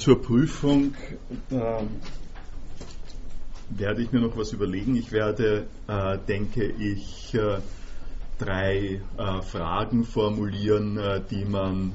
[0.00, 0.94] zur Prüfung
[1.50, 1.82] äh,
[3.68, 4.96] werde ich mir noch was überlegen.
[4.96, 7.58] Ich werde, äh, denke ich, äh,
[8.38, 11.92] drei äh, Fragen formulieren, äh, die man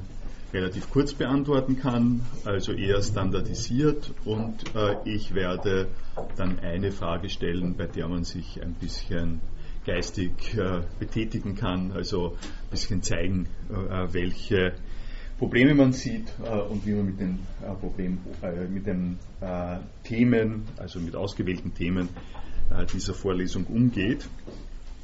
[0.54, 4.12] relativ kurz beantworten kann, also eher standardisiert.
[4.24, 5.88] Und äh, ich werde
[6.36, 9.40] dann eine Frage stellen, bei der man sich ein bisschen
[9.84, 10.58] geistig
[10.98, 13.46] betätigen kann, also ein bisschen zeigen,
[14.10, 14.72] welche
[15.38, 19.76] Probleme man sieht äh, und wie man mit den, äh, Problem, äh, mit den äh,
[20.02, 22.08] Themen, also mit ausgewählten Themen
[22.70, 24.28] äh, dieser Vorlesung umgeht.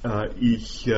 [0.05, 0.91] Äh, ich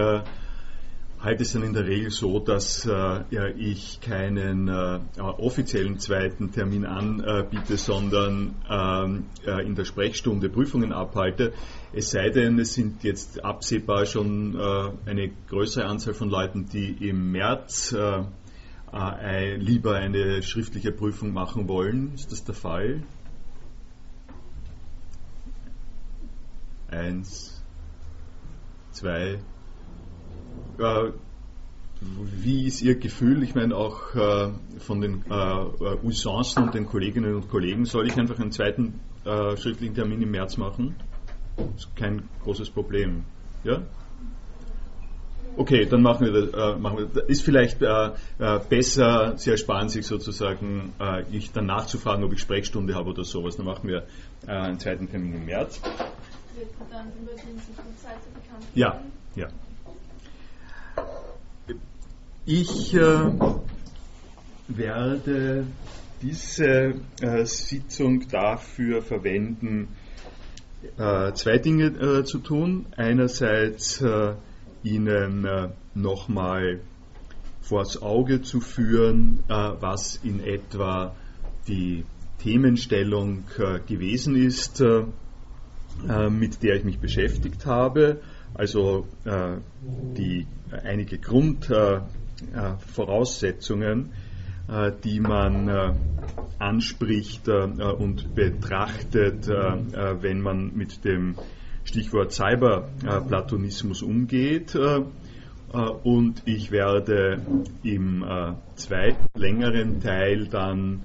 [1.18, 7.78] halte es dann in der Regel so, dass ja, ich keinen offiziellen zweiten Termin anbiete,
[7.78, 9.24] sondern ähm,
[9.64, 11.54] in der Sprechstunde Prüfungen abhalte.
[11.94, 14.60] Es sei denn, es sind jetzt absehbar schon
[15.06, 17.94] eine größere Anzahl von Leuten, die im März
[18.94, 22.14] äh, lieber eine schriftliche Prüfung machen wollen.
[22.14, 23.02] Ist das der Fall?
[26.88, 27.62] Eins,
[28.92, 29.40] zwei.
[30.78, 31.12] Äh,
[32.00, 33.42] wie ist Ihr Gefühl?
[33.42, 38.16] Ich meine auch äh, von den äh, Usancen und den Kolleginnen und Kollegen, soll ich
[38.18, 40.96] einfach einen zweiten äh, schriftlichen Termin im März machen?
[41.56, 43.24] Das ist kein großes Problem.
[43.64, 43.82] Ja?
[45.56, 46.74] Okay, dann machen wir das.
[46.74, 47.28] Äh, machen wir.
[47.28, 48.06] Ist vielleicht äh,
[48.38, 53.24] äh, besser, Sie ersparen sich sozusagen, äh, ich dann nachzufragen, ob ich Sprechstunde habe oder
[53.24, 53.56] sowas.
[53.56, 54.04] Dann machen wir
[54.46, 55.80] äh, einen zweiten Termin im März.
[56.56, 59.00] Wird dann über die Seite bekannt Ja,
[59.36, 59.48] ja.
[62.46, 63.32] Ich äh,
[64.68, 65.66] werde
[66.20, 66.94] diese
[67.44, 69.88] Sitzung dafür verwenden,
[70.96, 72.86] zwei Dinge zu tun.
[72.96, 74.02] Einerseits
[74.84, 76.80] Ihnen äh, nochmal
[77.60, 81.16] vors Auge zu führen, äh, was in etwa
[81.66, 82.04] die
[82.44, 85.04] Themenstellung äh, gewesen ist, äh,
[86.08, 88.20] äh, mit der ich mich beschäftigt habe.
[88.52, 89.56] Also äh,
[90.16, 94.12] die einige Grundvoraussetzungen,
[95.04, 95.94] die man
[96.58, 101.36] anspricht und betrachtet, wenn man mit dem
[101.84, 104.74] Stichwort Cyberplatonismus umgeht.
[104.74, 105.02] Äh,
[105.72, 107.40] äh, und ich werde
[107.82, 111.02] im äh, zweiten längeren Teil dann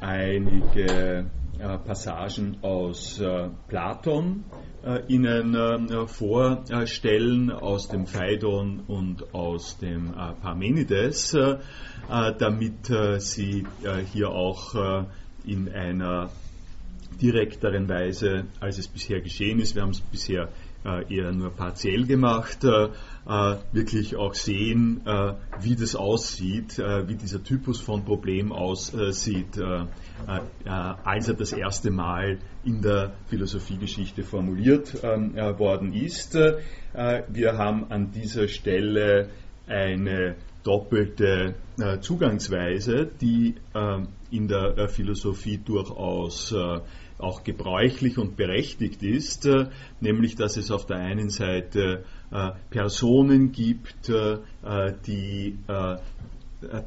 [0.00, 1.30] einige
[1.86, 3.18] Passagen aus
[3.68, 4.44] Platon
[5.08, 10.12] Ihnen vorstellen, aus dem Phaidon und aus dem
[10.42, 11.34] Parmenides,
[12.38, 13.66] damit Sie
[14.12, 15.06] hier auch
[15.46, 16.28] in einer
[17.20, 19.74] direkteren Weise, als es bisher geschehen ist.
[19.74, 20.48] Wir haben es bisher
[20.86, 22.88] äh, eher nur partiell gemacht, äh,
[23.26, 25.00] äh, wirklich auch sehen,
[25.60, 29.58] wie das aussieht, wie dieser Typus von Problem aussieht,
[30.64, 36.34] als er das erste Mal in der Philosophiegeschichte formuliert ähm, worden ist.
[36.34, 39.30] wir haben an dieser Stelle
[39.66, 40.36] eine
[40.66, 41.54] doppelte
[42.00, 46.52] Zugangsweise, die ähm, in der Philosophie durchaus
[47.18, 49.68] auch gebräuchlich und berechtigt ist, äh,
[50.00, 54.38] nämlich dass es auf der einen Seite äh, Personen gibt, äh,
[55.06, 55.58] die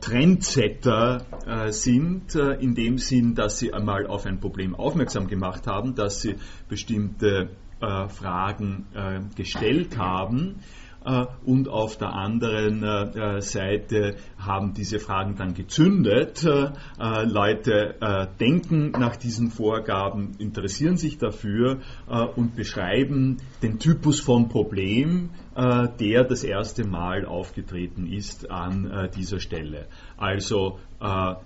[0.02, 1.26] Trendsetter
[1.70, 6.36] sind, in dem Sinn, dass sie einmal auf ein Problem aufmerksam gemacht haben, dass sie
[6.68, 8.88] bestimmte Fragen
[9.36, 10.56] gestellt haben.
[10.56, 10.79] äh,
[11.46, 16.46] und auf der anderen äh, Seite haben diese Fragen dann gezündet.
[16.46, 21.80] Äh, Leute denken nach diesen Vorgaben, interessieren sich dafür
[22.36, 29.88] und beschreiben den Typus von Problem, der das erste Mal aufgetreten ist an dieser Stelle.
[30.18, 30.80] Also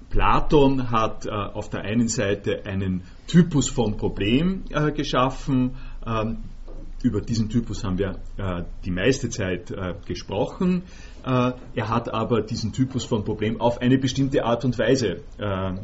[0.10, 4.64] Platon hat auf der einen Seite einen Typus von Problem
[4.96, 5.76] geschaffen,
[6.06, 6.38] ähm,
[7.04, 10.84] über diesen Typus haben wir äh, die meiste Zeit äh, gesprochen.
[11.26, 15.44] Äh, er hat aber diesen Typus von Problem auf eine bestimmte Art und Weise äh,
[15.44, 15.78] äh,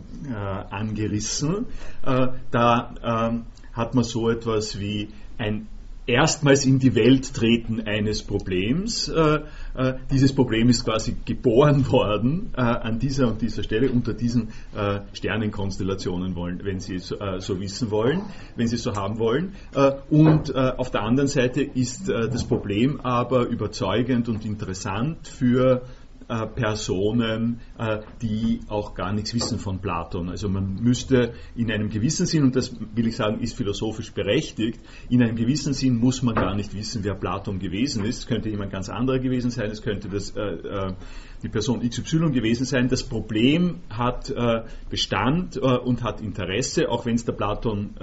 [0.69, 1.65] angerissen.
[2.05, 5.67] Äh, da ähm, hat man so etwas wie ein
[6.09, 9.07] erstmals in die Welt treten eines Problems.
[9.07, 9.41] Äh,
[9.75, 14.49] äh, dieses Problem ist quasi geboren worden äh, an dieser und dieser Stelle unter diesen
[14.75, 18.21] äh, Sternenkonstellationen, wollen, wenn Sie so, äh, so, wissen wollen,
[18.55, 19.53] wenn Sie so haben wollen.
[19.73, 25.83] Äh, und auf der anderen Seite ist das Problem aber überzeugend und interessant für
[26.29, 30.29] äh, Personen, äh, die auch gar nichts wissen von Platon.
[30.29, 34.79] Also man müsste in einem gewissen Sinn, und das will ich sagen, ist philosophisch berechtigt,
[35.09, 38.19] in einem gewissen Sinn muss man gar nicht wissen, wer Platon gewesen ist.
[38.19, 40.93] Es könnte jemand ganz anderer gewesen sein, es könnte das, äh, äh
[41.41, 42.89] die Person XY gewesen sein.
[42.89, 47.95] Das Problem hat äh, Bestand äh, und hat Interesse, auch wenn es der Platon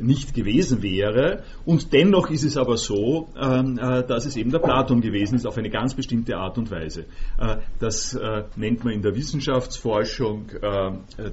[0.00, 1.42] nicht gewesen wäre.
[1.64, 5.46] Und dennoch ist es aber so, ähm, äh, dass es eben der Platon gewesen ist,
[5.46, 7.06] auf eine ganz bestimmte Art und Weise.
[7.38, 10.46] Äh, das äh, nennt man in der Wissenschaftsforschung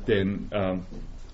[0.07, 0.49] den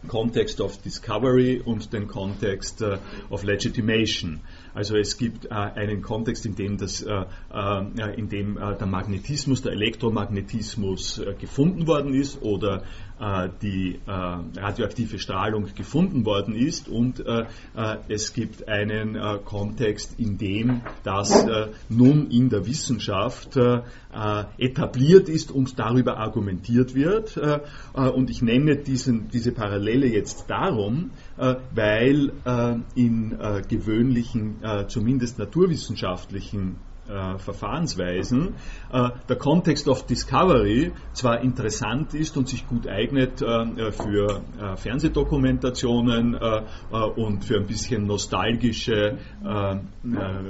[0.07, 2.83] Context of Discovery und den Context
[3.29, 4.41] of Legitimation.
[4.73, 11.87] Also es gibt einen Kontext, in dem, das, in dem der Magnetismus, der Elektromagnetismus gefunden
[11.87, 12.83] worden ist oder
[13.61, 17.23] die radioaktive Strahlung gefunden worden ist und
[18.07, 21.45] es gibt einen Kontext, in dem das
[21.89, 23.57] nun in der Wissenschaft
[24.57, 27.39] etabliert ist und darüber argumentiert wird.
[27.93, 31.11] Und ich nenne diesen, diese Parallele jetzt darum,
[31.75, 32.31] weil
[32.95, 33.37] in
[33.67, 36.77] gewöhnlichen äh, zumindest naturwissenschaftlichen
[37.11, 38.55] äh, Verfahrensweisen
[38.91, 44.77] äh, der Context of Discovery zwar interessant ist und sich gut eignet äh, für äh,
[44.77, 46.61] Fernsehdokumentationen äh,
[47.15, 49.17] und für ein bisschen nostalgische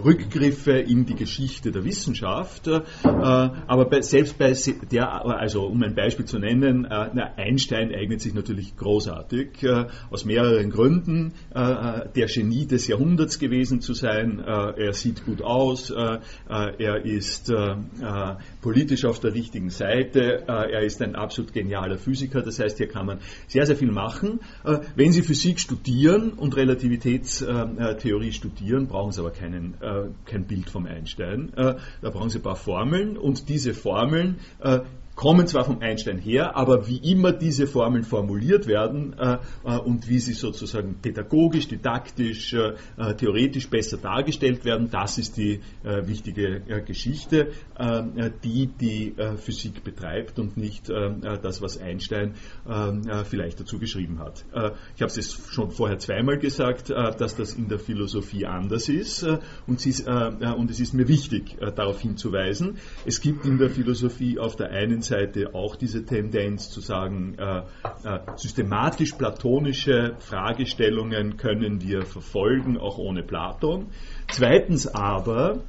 [0.04, 2.70] Rückgriffe in die Geschichte der Wissenschaft,
[3.04, 4.54] aber bei, selbst bei
[4.92, 9.66] der, also um ein Beispiel zu nennen, Einstein eignet sich natürlich großartig
[10.10, 15.94] aus mehreren Gründen, der Genie des Jahrhunderts gewesen zu sein, er sieht gut aus,
[16.52, 22.42] er ist äh, äh, politisch auf der richtigen Seite, er ist ein absolut genialer Physiker,
[22.42, 24.40] das heißt, hier kann man sehr, sehr viel machen.
[24.96, 29.76] Wenn Sie Physik studieren und Relativitätstheorie studieren, brauchen Sie aber keinen,
[30.26, 31.52] kein Bild vom Einstein.
[31.56, 34.40] Da brauchen Sie ein paar Formeln und diese Formeln
[35.22, 40.10] kommen zwar vom Einstein her, aber wie immer diese Formeln formuliert werden äh, äh, und
[40.10, 46.08] wie sie sozusagen pädagogisch, didaktisch, äh, äh theoretisch besser dargestellt werden, das ist die äh,
[46.08, 47.50] wichtige äh, Geschichte,
[48.44, 52.36] die die Physik betreibt und nicht das, was Einstein
[53.26, 54.46] vielleicht dazu geschrieben hat.
[54.96, 59.26] ich habe es schon vorher zweimal gesagt, dass das in der Philosophie anders ist
[59.66, 62.78] und, sie, und es ist mir wichtig, darauf hinzuweisen.
[63.06, 67.36] Es gibt in der Philosophie auf der einen Seite Seite auch diese Tendenz zu sagen,
[67.38, 67.64] äh,
[68.04, 73.88] äh, systematisch platonische Fragestellungen können wir verfolgen, auch ohne Platon.
[74.30, 75.64] Zweitens aber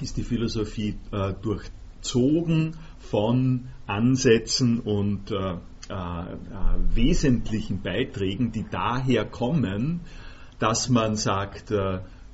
[0.00, 5.34] ist die Philosophie äh, durchzogen von Ansätzen und
[6.94, 10.00] wesentlichen Beiträgen, die daher kommen,
[10.58, 11.74] dass man sagt,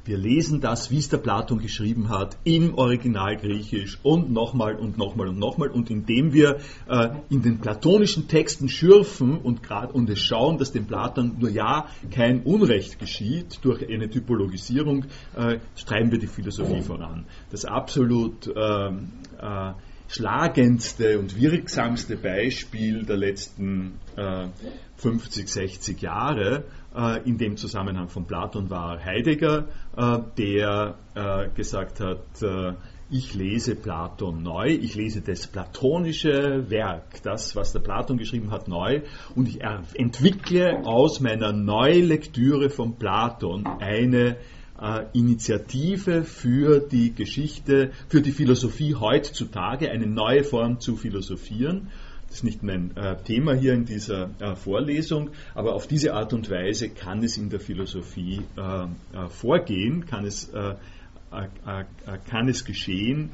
[0.08, 4.96] wir lesen das, wie es der Platon geschrieben hat, im Original Griechisch und nochmal und
[4.96, 5.68] nochmal und nochmal.
[5.68, 10.72] Und indem wir äh, in den platonischen Texten schürfen und, grad, und es schauen, dass
[10.72, 15.04] dem Platon nur ja kein Unrecht geschieht durch eine Typologisierung,
[15.36, 17.26] äh, treiben wir die Philosophie voran.
[17.50, 19.72] Das absolut ähm, äh,
[20.08, 24.48] schlagendste und wirksamste Beispiel der letzten äh,
[24.96, 26.77] 50, 60 Jahre äh,
[27.24, 32.42] in dem Zusammenhang von Platon war Heidegger, äh, der äh, gesagt hat,
[33.10, 38.68] ich lese Platon neu, ich lese das platonische Werk, das, was der Platon geschrieben hat,
[38.68, 39.02] neu
[39.34, 39.60] und ich
[39.94, 44.36] entwickle aus meiner Neulektüre von Platon eine
[44.80, 51.88] äh, Initiative für die Geschichte, für die Philosophie heutzutage, eine neue Form zu philosophieren.
[52.28, 56.34] Das ist nicht mein äh, Thema hier in dieser äh, Vorlesung, aber auf diese Art
[56.34, 60.52] und Weise kann es in der Philosophie äh, vorgehen, kann es,
[62.30, 63.30] kann es geschehen,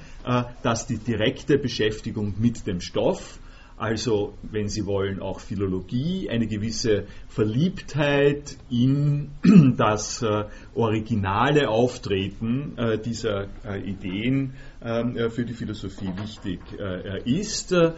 [0.64, 3.38] dass die direkte Beschäftigung mit dem Stoff
[3.76, 9.30] also wenn Sie wollen auch Philologie, eine gewisse Verliebtheit in
[9.76, 10.24] das
[10.74, 13.48] originale Auftreten dieser
[13.84, 17.72] Ideen für die Philosophie wichtig äh, ist.
[17.72, 17.92] Äh,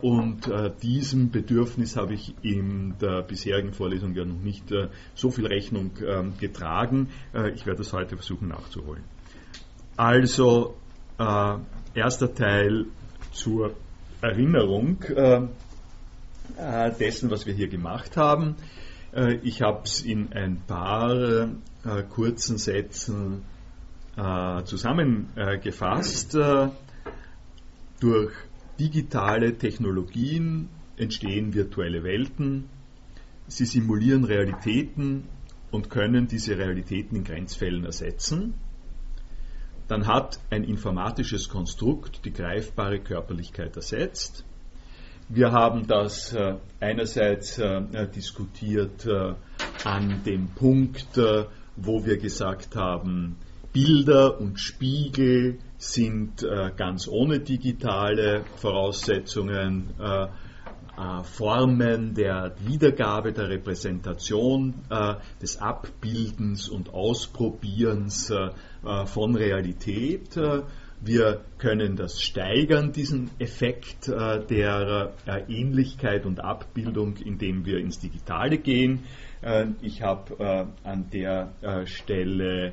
[0.00, 0.50] und
[0.82, 4.72] diesem Bedürfnis habe ich in der bisherigen Vorlesung ja noch nicht
[5.14, 7.08] so viel Rechnung ähm, getragen.
[7.54, 9.04] ich werde das heute versuchen nachzuholen.
[9.96, 10.76] Also
[11.94, 12.86] erster Teil
[13.32, 13.74] zur
[14.20, 15.42] Erinnerung äh,
[16.56, 18.56] äh, dessen, was wir hier gemacht haben.
[19.14, 23.42] Äh, ich habe es in ein paar äh, kurzen Sätzen
[24.16, 26.34] äh, zusammengefasst.
[26.36, 26.68] Äh,
[28.00, 28.32] durch
[28.78, 32.68] digitale Technologien entstehen virtuelle Welten.
[33.48, 35.24] Sie simulieren Realitäten
[35.70, 38.54] und können diese Realitäten in Grenzfällen ersetzen.
[39.88, 44.44] dann hat ein informatisches Konstrukt die greifbare Körperlichkeit ersetzt.
[45.28, 47.60] Wir haben das äh, einerseits
[48.14, 49.06] diskutiert
[49.84, 51.18] an dem Punkt,
[51.76, 53.36] wo wir gesagt haben,
[53.74, 60.28] Bilder und Spiegel sind äh, ganz ohne digitale Voraussetzungen äh,
[60.96, 68.50] äh, Formen der Wiedergabe, der Repräsentation, äh, des Abbildens und Ausprobierens äh,
[69.06, 70.38] von Realität.
[71.00, 75.12] Wir können das steigern, diesen Effekt der
[75.48, 79.04] Ähnlichkeit und Abbildung, indem wir ins Digitale gehen.
[79.82, 81.52] Ich habe an der
[81.86, 82.72] Stelle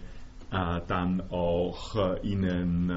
[0.51, 2.91] dann auch Ihnen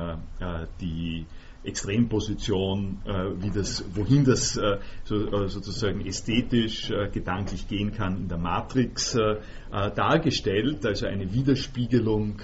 [0.81, 1.27] die
[1.65, 8.17] Extremposition, äh, wie das, wohin das äh, so, äh, sozusagen ästhetisch, äh, gedanklich gehen kann,
[8.19, 9.37] in der Matrix äh,
[9.73, 12.43] äh, dargestellt, also eine Widerspiegelung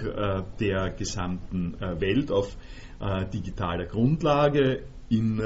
[0.59, 2.57] der gesamten Welt auf
[3.33, 5.43] digitaler Grundlage in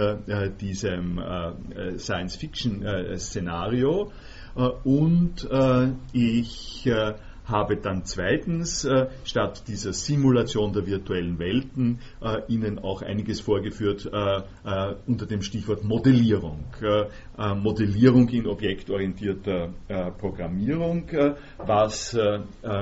[0.61, 1.21] diesem
[1.97, 4.13] Science-Fiction-Szenario.
[4.85, 5.49] und
[6.13, 6.91] ich
[7.45, 14.09] habe dann zweitens äh, statt dieser Simulation der virtuellen Welten äh, Ihnen auch einiges vorgeführt
[14.13, 16.65] äh, äh unter dem Stichwort Modellierung.
[16.81, 19.71] Äh, äh, Modellierung in objektorientierter
[20.19, 21.11] Programmierung,
[21.59, 22.17] was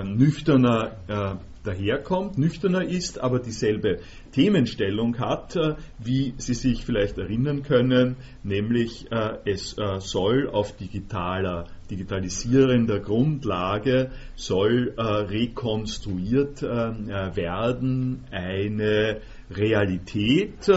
[0.04, 3.98] nüchterner daherkommt, nüchterner ist, aber dieselbe
[4.32, 10.76] Themenstellung hat, äh, wie Sie sich vielleicht erinnern können, nämlich äh, es äh, soll auf
[10.76, 20.70] digitaler, digitalisierender Grundlage soll rekonstruiert werden eine Realität,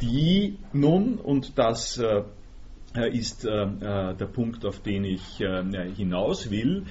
[0.00, 2.00] die nun, und das
[2.94, 5.42] ist der Punkt, auf den ich
[5.96, 6.84] hinaus will,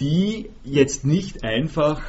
[0.00, 2.00] die jetzt nicht einfach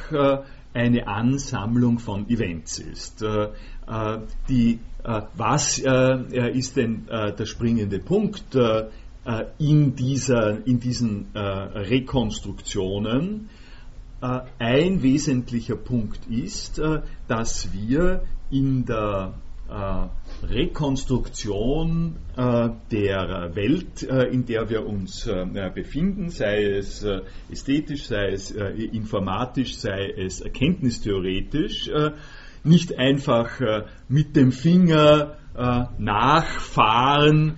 [0.74, 3.22] eine Ansammlung von Events ist.
[3.22, 3.48] Äh,
[3.86, 8.56] äh, die, äh, was ist denn der springende Punkt
[9.58, 13.48] in, dieser, in diesen Rekonstruktionen?
[14.20, 16.80] Ein wesentlicher Punkt ist,
[17.26, 19.34] dass wir in der
[19.68, 20.06] äh,
[20.42, 25.28] Rekonstruktion äh, der Welt, äh, in der wir uns
[25.74, 27.06] befinden, sei es
[27.50, 31.90] ästhetisch, sei es informatisch, sei es erkenntnistheoretisch,
[32.64, 33.60] nicht einfach
[34.08, 35.36] mit dem Finger
[35.98, 37.56] nachfahren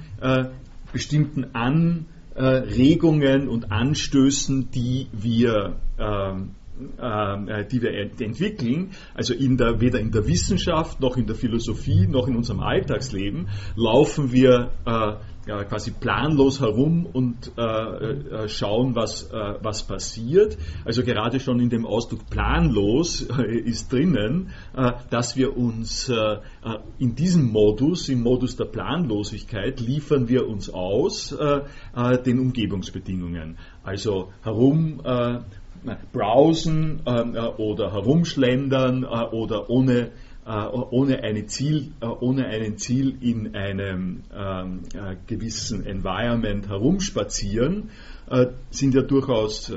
[0.95, 10.00] bestimmten Anregungen und Anstößen, die wir ähm, äh, die wir entwickeln, also in der, weder
[10.00, 15.14] in der Wissenschaft noch in der Philosophie noch in unserem Alltagsleben, laufen wir äh,
[15.47, 20.57] ja, quasi planlos herum und äh, äh, schauen, was, äh, was passiert.
[20.85, 26.38] Also gerade schon in dem Ausdruck planlos äh, ist drinnen, äh, dass wir uns äh,
[26.99, 31.37] in diesem Modus, im Modus der Planlosigkeit, liefern wir uns aus
[32.25, 33.59] den Umgebungsbedingungen.
[33.83, 35.00] Also herum
[36.12, 40.11] browsen ähm, äh, oder herumschlendern äh, oder ohne,
[40.47, 47.91] äh, ohne, eine Ziel, äh, ohne ein Ziel in einem ähm, äh, gewissen Environment herumspazieren,
[48.31, 49.73] äh, sind ja durchaus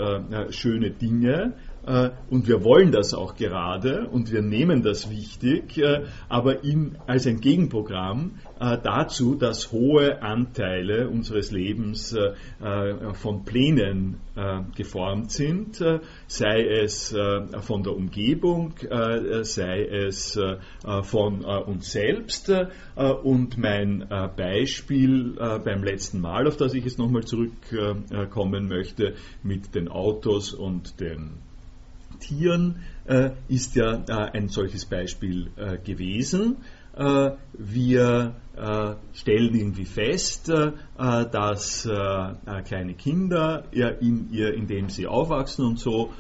[0.50, 1.54] schöne Dinge.
[1.88, 6.98] Äh, und wir wollen das auch gerade und wir nehmen das wichtig, äh, aber in,
[7.08, 12.16] als ein Gegenprogramm äh, dazu, dass hohe Anteile unseres Lebens
[13.14, 14.18] von Plänen
[14.76, 15.84] geformt sind,
[16.28, 17.16] sei es
[17.62, 18.74] von der Umgebung,
[19.42, 20.40] sei es
[21.04, 22.52] von uns selbst.
[23.24, 29.14] Und mein Beispiel beim letzten Mal, auf das ich jetzt nochmal zurückkommen möchte,
[29.44, 31.47] mit den Autos und den
[32.20, 36.58] Tieren äh, ist ja äh, ein solches Beispiel äh, gewesen.
[36.98, 41.88] Äh, wir äh, stellen irgendwie fest, äh, dass
[42.66, 46.12] kleine Kinder, in ihr, indem sie aufwachsen und so,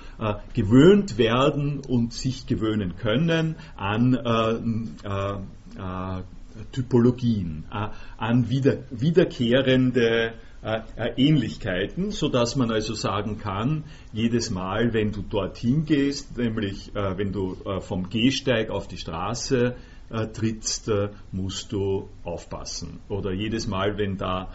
[0.53, 4.95] gewöhnt werden und sich gewöhnen können an
[6.71, 7.65] Typologien,
[8.17, 10.33] an wieder, wiederkehrende
[11.15, 17.31] Ähnlichkeiten, sodass man also sagen kann, jedes Mal, wenn du dorthin gehst, nämlich äh, wenn
[17.31, 19.75] du vom Gehsteig auf die Straße
[20.33, 20.89] trittst,
[21.33, 23.01] musst du aufpassen.
[23.09, 24.53] Oder jedes Mal, wenn da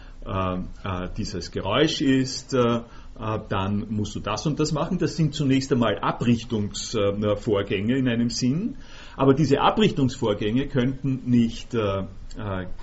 [1.15, 4.97] dieses Geräusch ist, dann musst du das und das machen.
[4.97, 8.77] Das sind zunächst einmal Abrichtungsvorgänge in einem Sinn.
[9.15, 11.77] Aber diese Abrichtungsvorgänge könnten nicht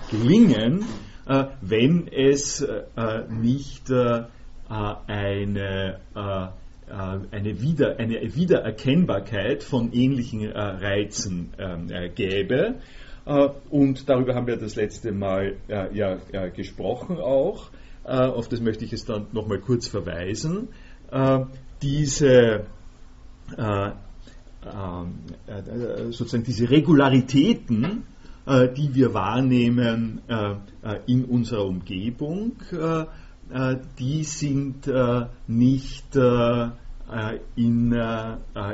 [0.09, 0.85] gelingen, äh,
[1.61, 4.23] wenn es äh, nicht äh,
[4.67, 5.99] eine
[7.31, 12.75] eine, Wieder, eine Wiedererkennbarkeit von ähnlichen Reizen ähm, gäbe.
[13.69, 17.69] Und darüber haben wir das letzte Mal ja, gesprochen auch.
[18.03, 20.67] Auf das möchte ich es dann nochmal kurz verweisen.
[21.81, 22.65] Diese
[26.09, 28.03] sozusagen diese Regularitäten,
[28.47, 30.21] die wir wahrnehmen
[31.05, 32.53] in unserer Umgebung,
[33.51, 36.69] äh, die sind äh, nicht äh,
[37.57, 37.91] in,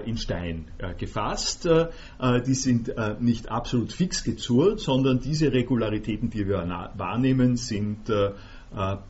[0.06, 0.66] in, Stein
[1.00, 1.68] gefasst.
[1.68, 6.60] die sind nicht absolut fix gezurrt, sondern diese Regularitäten, die wir
[6.96, 8.12] wahrnehmen, sind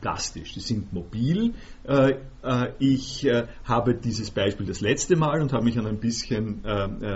[0.00, 1.54] plastisch, die sind mobil.
[2.78, 3.26] ich
[3.64, 6.62] habe dieses Beispiel das letzte Mal und habe mich ein bisschen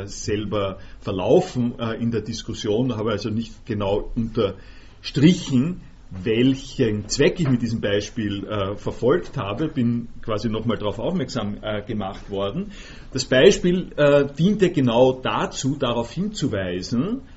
[0.07, 5.83] selber verlaufen in der Diskussion, habe also nicht genau unterstrichen,
[6.13, 11.83] welchen Zweck ich mit diesem Beispiel äh, verfolgt habe, bin quasi nochmal darauf aufmerksam äh,
[11.83, 12.73] gemacht worden.
[13.13, 17.32] Das Beispiel äh, diente genau dazu, darauf hinzuweisen, äh,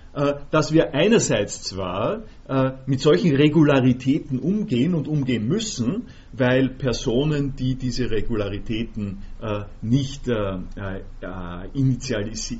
[0.51, 7.75] dass wir einerseits zwar äh, mit solchen Regularitäten umgehen und umgehen müssen, weil Personen, die
[7.75, 10.29] diese Regularitäten äh, nicht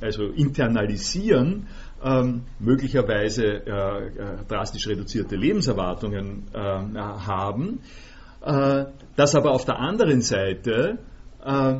[0.02, 1.68] also internalisieren,
[2.04, 7.80] ähm, möglicherweise äh, äh, drastisch reduzierte Lebenserwartungen äh, haben,
[8.42, 8.86] äh,
[9.16, 11.00] dass aber auf der anderen Seite
[11.44, 11.76] äh,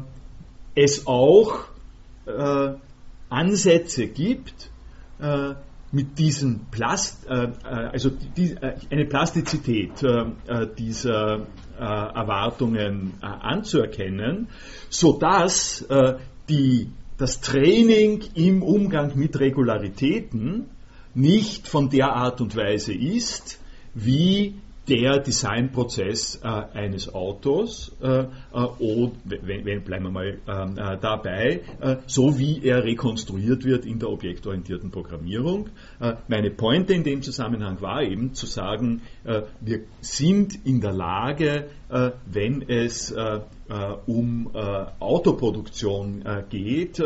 [0.74, 1.66] es auch
[2.26, 2.74] äh,
[3.30, 4.72] Ansätze gibt,
[5.96, 8.54] mit diesen Plast, also die,
[8.92, 10.04] eine Plastizität
[10.78, 11.48] dieser
[11.80, 14.50] Erwartungen anzuerkennen,
[14.90, 15.88] sodass
[16.50, 20.66] die das Training im Umgang mit Regularitäten
[21.14, 23.62] nicht von der Art und Weise ist,
[23.94, 24.56] wie
[24.88, 30.98] der Designprozess äh, eines Autos, äh, äh, oder, wenn, wenn, bleiben wir mal ähm, äh,
[31.00, 35.70] dabei, äh, so wie er rekonstruiert wird in der objektorientierten Programmierung.
[36.00, 39.02] Äh, meine Pointe in dem Zusammenhang war eben zu sagen,
[39.62, 41.70] wir sind in der Lage,
[42.26, 43.14] wenn es
[44.06, 44.52] um
[45.00, 47.02] Autoproduktion geht,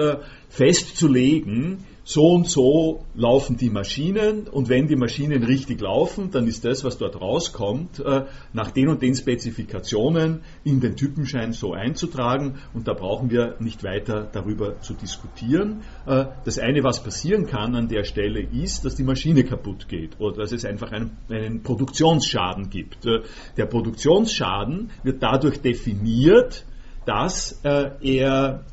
[0.50, 6.66] festzulegen, so und so laufen die Maschinen und wenn die Maschinen richtig laufen, dann ist
[6.66, 12.56] das, was dort rauskommt, äh, nach den und den Spezifikationen in den Typenschein so einzutragen
[12.74, 15.84] und da brauchen wir nicht weiter darüber zu diskutieren.
[16.08, 20.20] Äh, das eine, was passieren kann an der Stelle, ist, dass die Maschine kaputt geht
[20.20, 23.06] oder dass es einfach einen, einen Produktionsschaden gibt.
[23.06, 23.20] Äh,
[23.56, 26.66] der Produktionsschaden wird dadurch definiert,
[27.06, 28.66] dass er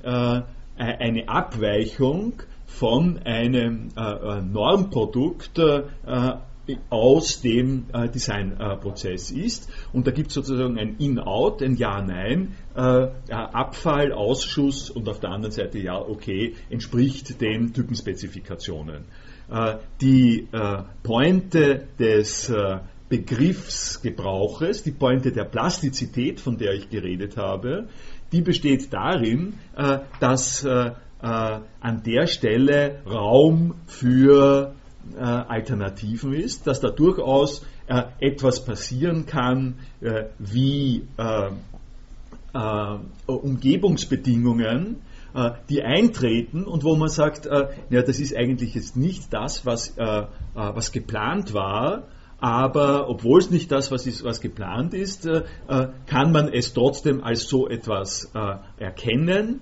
[0.78, 2.42] eine Abweichung
[2.78, 5.82] von einem äh, äh, Normprodukt äh,
[6.90, 9.70] aus dem äh, Designprozess ist.
[9.92, 15.30] Und da gibt es sozusagen ein In-Out, ein Ja-Nein, äh, Abfall, Ausschuss und auf der
[15.30, 19.04] anderen Seite Ja, okay, entspricht den Typenspezifikationen.
[19.50, 20.48] Äh, die
[21.02, 22.52] Pointe des
[23.08, 27.88] Begriffsgebrauches, die Pointe der Plastizität, von der ich geredet habe,
[28.32, 29.54] die besteht darin,
[30.18, 30.66] dass
[31.22, 34.74] äh, an der Stelle Raum für
[35.14, 41.50] äh, Alternativen ist, dass da durchaus äh, etwas passieren kann, äh, wie äh,
[42.54, 45.02] äh, Umgebungsbedingungen,
[45.68, 49.94] die eintreten und wo man sagt, ja, das ist eigentlich jetzt nicht das, was,
[50.54, 52.04] was geplant war,
[52.40, 55.28] aber obwohl es nicht das, was, ist, was geplant ist,
[56.06, 58.32] kann man es trotzdem als so etwas
[58.78, 59.60] erkennen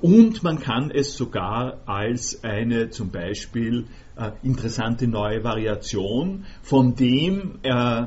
[0.00, 7.58] und man kann es sogar als eine zum Beispiel äh, interessante neue Variation von dem
[7.62, 8.06] äh,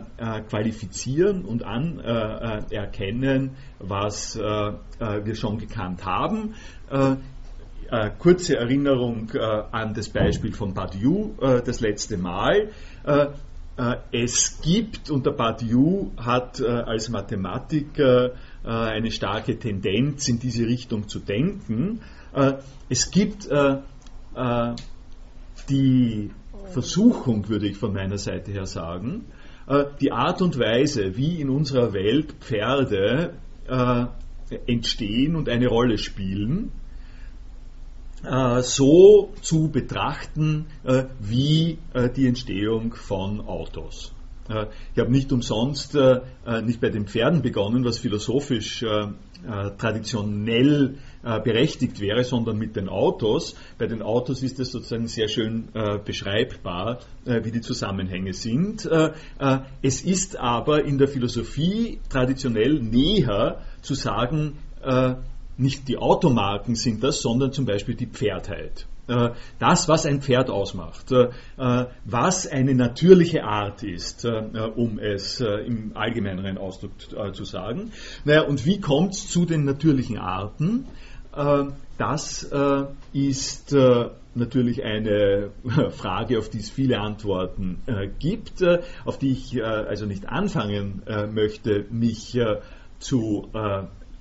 [0.49, 6.53] qualifizieren und anerkennen, was wir schon gekannt haben.
[8.19, 12.69] kurze Erinnerung an das Beispiel von Badiou das letzte Mal.
[14.11, 21.07] es gibt, und der Badiou hat als Mathematiker äh, eine starke Tendenz in diese Richtung
[21.07, 22.01] zu denken.
[22.33, 22.53] Äh,
[22.89, 23.77] es gibt äh,
[25.69, 26.31] die
[26.71, 29.25] Versuchung, würde ich von meiner Seite her sagen,
[30.01, 33.35] die Art und Weise, wie in unserer Welt Pferde
[34.67, 36.71] entstehen und eine Rolle spielen,
[38.61, 40.65] so zu betrachten
[41.19, 41.77] wie
[42.15, 44.13] die Entstehung von Autos.
[44.51, 48.85] Äh, ich habe nicht umsonst äh, äh, nicht bei den Pferden begonnen, was philosophisch
[49.79, 53.55] traditionell berechtigt wäre, sondern mit den Autos.
[53.79, 55.69] Bei den Autos ist es sozusagen sehr schön
[56.05, 58.87] beschreibbar, wie die Zusammenhänge sind.
[59.81, 64.59] es ist aber in der Philosophie traditionell näher zu sagen,
[65.57, 68.85] nicht die Automarken sind das, sondern zum Beispiel die Pferdheit.
[69.07, 71.29] Äh, das, was ein Pferd ausmacht, äh,
[72.05, 76.91] was eine natürliche Art ist, um es im allgemeineren Ausdruck
[77.33, 77.91] zu sagen.
[78.25, 80.85] Naja, und wie kommt es zu den natürlichen Arten?
[81.97, 82.49] Das
[83.13, 83.75] ist
[84.35, 85.51] natürlich eine
[85.91, 87.81] Frage, auf die es viele Antworten
[88.19, 88.63] gibt,
[89.05, 92.39] auf die ich also nicht anfangen möchte, mich
[92.99, 93.49] zu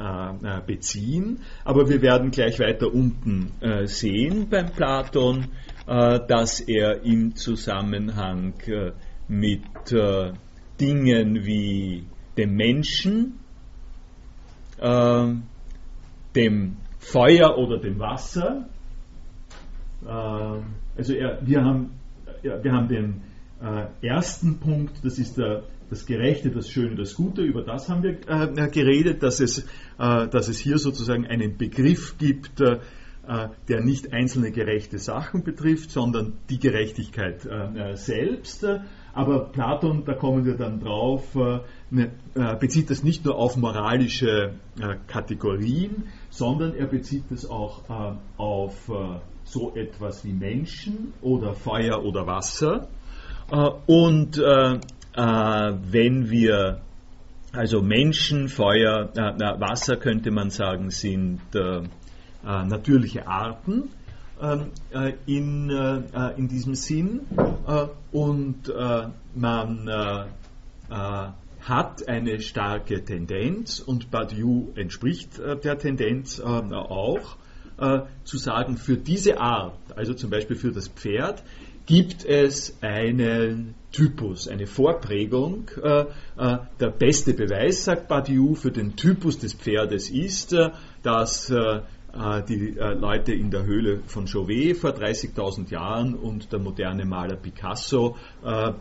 [0.01, 1.41] äh, äh, beziehen.
[1.63, 5.49] Aber wir werden gleich weiter unten äh, sehen beim Platon,
[5.87, 8.55] dass er im Zusammenhang
[9.27, 9.63] mit
[10.81, 12.05] Dingen wie
[12.37, 13.41] dem Menschen,
[16.37, 18.69] dem Feuer oder dem Wasser,
[20.07, 21.91] also er, wir, haben,
[22.43, 23.23] wir haben den
[24.01, 28.19] ersten Punkt, das ist der das Gerechte, das Schöne, das Gute, über das haben wir
[28.29, 29.59] äh, geredet, dass es,
[29.99, 32.79] äh, dass es hier sozusagen einen Begriff gibt, äh,
[33.69, 38.67] der nicht einzelne gerechte Sachen betrifft, sondern die Gerechtigkeit äh, selbst.
[39.13, 43.57] Aber Platon, da kommen wir dann drauf, äh, ne, äh, bezieht das nicht nur auf
[43.57, 44.55] moralische
[45.09, 47.83] Kategorien, sondern er bezieht es auch
[48.37, 48.91] auf
[49.45, 52.89] so etwas wie Menschen oder Feuer oder Wasser.
[53.87, 54.41] Und
[55.15, 55.23] äh,
[55.91, 56.81] wenn wir,
[57.53, 61.83] also Menschen, Feuer, äh, Wasser könnte man sagen, sind äh,
[62.43, 63.91] natürliche Arten
[64.41, 64.71] ähm,
[65.27, 65.69] in,
[66.37, 67.21] in diesem Sinn.
[68.13, 68.73] Und
[69.35, 69.91] man
[71.61, 77.37] hat eine starke Tendenz und Badiou entspricht der Tendenz auch,
[78.25, 81.43] zu sagen, für diese Art, also zum Beispiel für das Pferd,
[81.87, 85.69] gibt es einen Typus, eine Vorprägung.
[85.83, 86.03] Äh,
[86.37, 90.71] äh, der beste Beweis, sagt Badiou, für den Typus des Pferdes ist, äh,
[91.03, 91.53] dass
[92.49, 98.17] die Leute in der Höhle von Chauvet vor 30.000 Jahren und der moderne Maler Picasso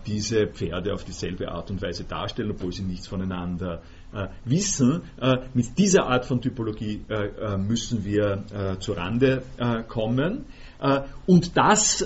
[0.07, 3.83] diese Pferde auf dieselbe Art und Weise darstellen, obwohl sie nichts voneinander
[4.45, 5.03] wissen.
[5.53, 7.05] Mit dieser Art von Typologie
[7.59, 9.43] müssen wir zu Rande
[9.87, 10.45] kommen.
[11.27, 12.03] Und das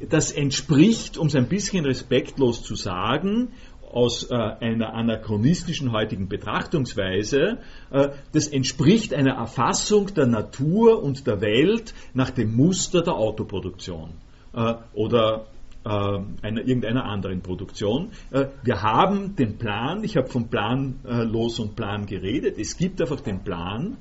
[0.00, 3.48] das entspricht, um es ein bisschen respektlos zu sagen,
[3.94, 7.58] aus äh, einer anachronistischen heutigen Betrachtungsweise,
[7.90, 14.14] äh, das entspricht einer Erfassung der Natur und der Welt nach dem Muster der Autoproduktion
[14.52, 15.46] äh, oder
[15.84, 18.10] äh, einer, irgendeiner anderen Produktion.
[18.32, 23.00] Äh, wir haben den Plan, ich habe von Plan los und Plan geredet, es gibt
[23.00, 23.96] einfach den Plan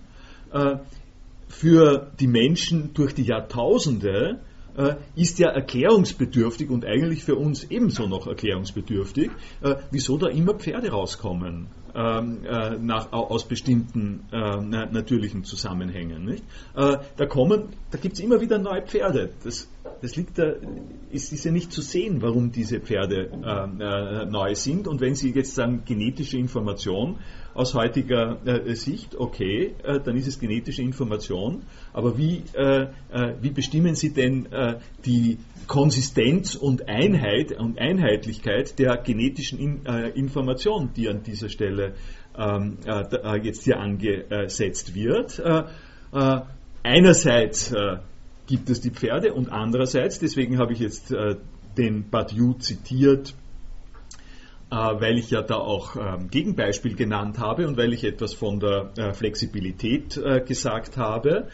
[1.48, 4.40] für die Menschen durch die Jahrtausende,
[4.78, 9.32] äh, ist ja erklärungsbedürftig und eigentlich für uns ebenso noch erklärungsbedürftig,
[9.62, 11.68] äh, wieso da immer Pferde rauskommen.
[11.96, 16.26] Ähm, äh, nach, aus bestimmten äh, natürlichen Zusammenhängen.
[16.26, 16.44] Nicht?
[16.76, 19.30] Äh, da kommen, da gibt es immer wieder neue Pferde.
[19.44, 19.70] Das,
[20.04, 20.52] das liegt da,
[21.12, 24.86] ist, ist ja nicht zu sehen, warum diese Pferde äh, neu sind.
[24.86, 27.20] Und wenn Sie jetzt sagen, genetische Information,
[27.54, 31.64] aus heutiger äh, Sicht, okay, äh, dann ist es genetische Information,
[31.94, 35.38] aber wie, äh, äh wie bestimmen Sie denn äh, die
[35.68, 41.94] Konsistenz und Einheit und Einheitlichkeit der genetischen In, äh, Information, die an dieser Stelle
[42.38, 42.80] ähm,
[43.42, 45.42] jetzt hier angesetzt wird?
[46.84, 47.74] einerseits
[48.48, 51.14] gibt es die Pferde und andererseits, deswegen habe ich jetzt
[51.78, 53.34] den Badiou zitiert,
[54.74, 58.60] äh, weil ich ja da auch ähm, Gegenbeispiel genannt habe und weil ich etwas von
[58.60, 61.48] der äh, Flexibilität äh, gesagt habe.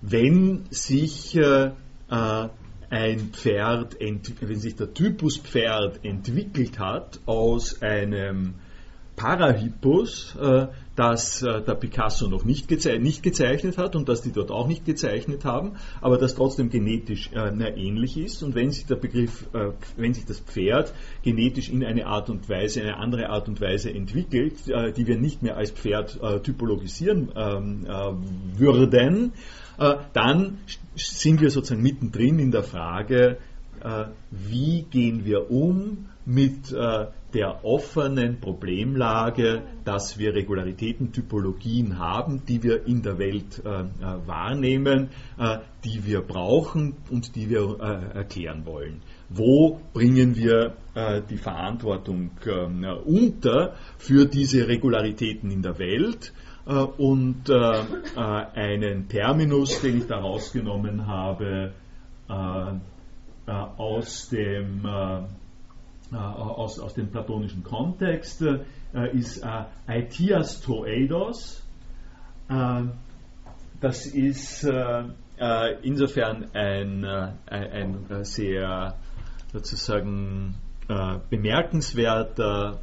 [0.00, 8.54] Wenn sich ein Pferd, wenn sich der Typus Pferd entwickelt hat aus einem
[9.16, 10.38] Parahippus,
[11.00, 14.50] äh, das äh, der Picasso noch nicht, geze nicht, gezeichnet hat und das die dort
[14.50, 18.42] auch nicht gezeichnet haben, aber das trotzdem genetisch äh, ähnlich ist.
[18.42, 22.48] Und wenn sich der Begriff, äh, wenn sich das Pferd genetisch in eine Art und
[22.48, 26.40] Weise, eine andere Art und Weise entwickelt, äh, die wir nicht mehr als Pferd äh,
[26.40, 27.86] typologisieren ähm,
[28.56, 29.32] würden,
[30.12, 30.58] dann
[30.94, 33.38] sind wir sozusagen mittendrin in der Frage,
[34.30, 36.72] wie gehen wir um mit
[37.34, 43.84] der offenen Problemlage, dass wir Regularitäten, Typologien haben, die wir in der Welt äh, äh,
[44.26, 49.02] wahrnehmen, äh, die wir brauchen und die wir äh, erklären wollen.
[49.28, 52.30] Wo bringen wir äh, die Verantwortung
[53.04, 56.32] unter für diese Regularitäten in der Welt?
[56.66, 61.72] Äh, und einen Terminus, den ich da rausgenommen habe,
[63.46, 65.22] aus dem äh,
[66.12, 71.62] aus, aus dem platonischen Kontext, äh, ist äh, Aetias Toeidos,
[73.80, 74.68] das ist
[75.82, 77.04] insofern ein,
[77.46, 78.96] ein, sehr
[79.52, 80.56] sozusagen
[81.30, 82.80] bemerkenswerter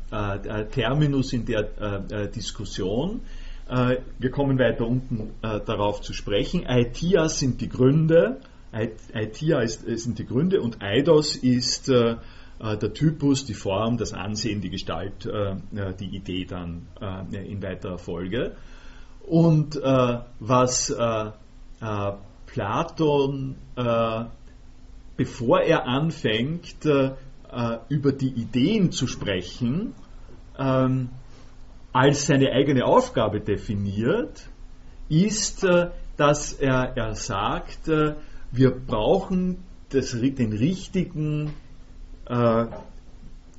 [0.72, 3.20] Terminus in der Diskussion.
[3.68, 6.66] wir kommen weiter unten darauf zu sprechen.
[6.66, 8.40] ITIAs sind die Gründe,
[8.74, 12.16] ITIA ist, sind die Gründe und IDOS ist äh,
[12.60, 16.88] der Typus, die Form, das Ansehen, die Gestalt, äh, äh, die Idee dann
[17.32, 18.56] in weiterer Folge.
[19.26, 20.96] Und was
[22.46, 23.56] Platon,
[25.18, 26.86] bevor er anfängt,
[27.90, 29.94] über die Ideen zu sprechen,
[30.58, 31.10] ähm,
[31.94, 34.50] als seine eigene Aufgabe definiert,
[35.10, 35.66] ist,
[36.18, 37.88] dass er, er sagt,
[38.52, 41.54] wir brauchen das, den richtigen
[42.30, 42.66] äh,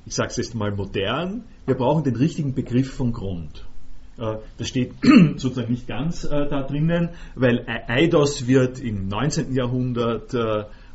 [0.05, 3.65] ich sage es jetzt mal modern, wir brauchen den richtigen Begriff von Grund.
[4.17, 4.93] Äh, das steht
[5.35, 9.53] sozusagen nicht ganz äh, da drinnen, weil Eidos wird im 19.
[9.53, 10.35] Jahrhundert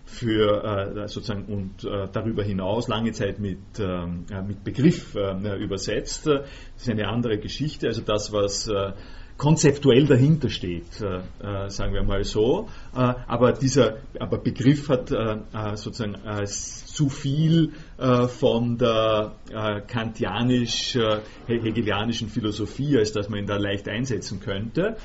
[0.06, 1.82] für sozusagen und
[2.12, 6.26] darüber hinaus lange Zeit mit, ähm, mit Begriff übersetzt.
[6.26, 6.42] Das
[6.76, 7.86] ist eine andere Geschichte.
[7.86, 8.70] Also das, was
[9.36, 12.68] konzeptuell dahinter steht, äh, äh, sagen wir mal so.
[12.94, 17.72] Äh, aber dieser aber Begriff hat äh, äh, sozusagen äh, zu viel
[18.28, 19.32] von der
[19.88, 24.96] kantianisch-hegelianischen Philosophie, als dass man ihn da leicht einsetzen könnte.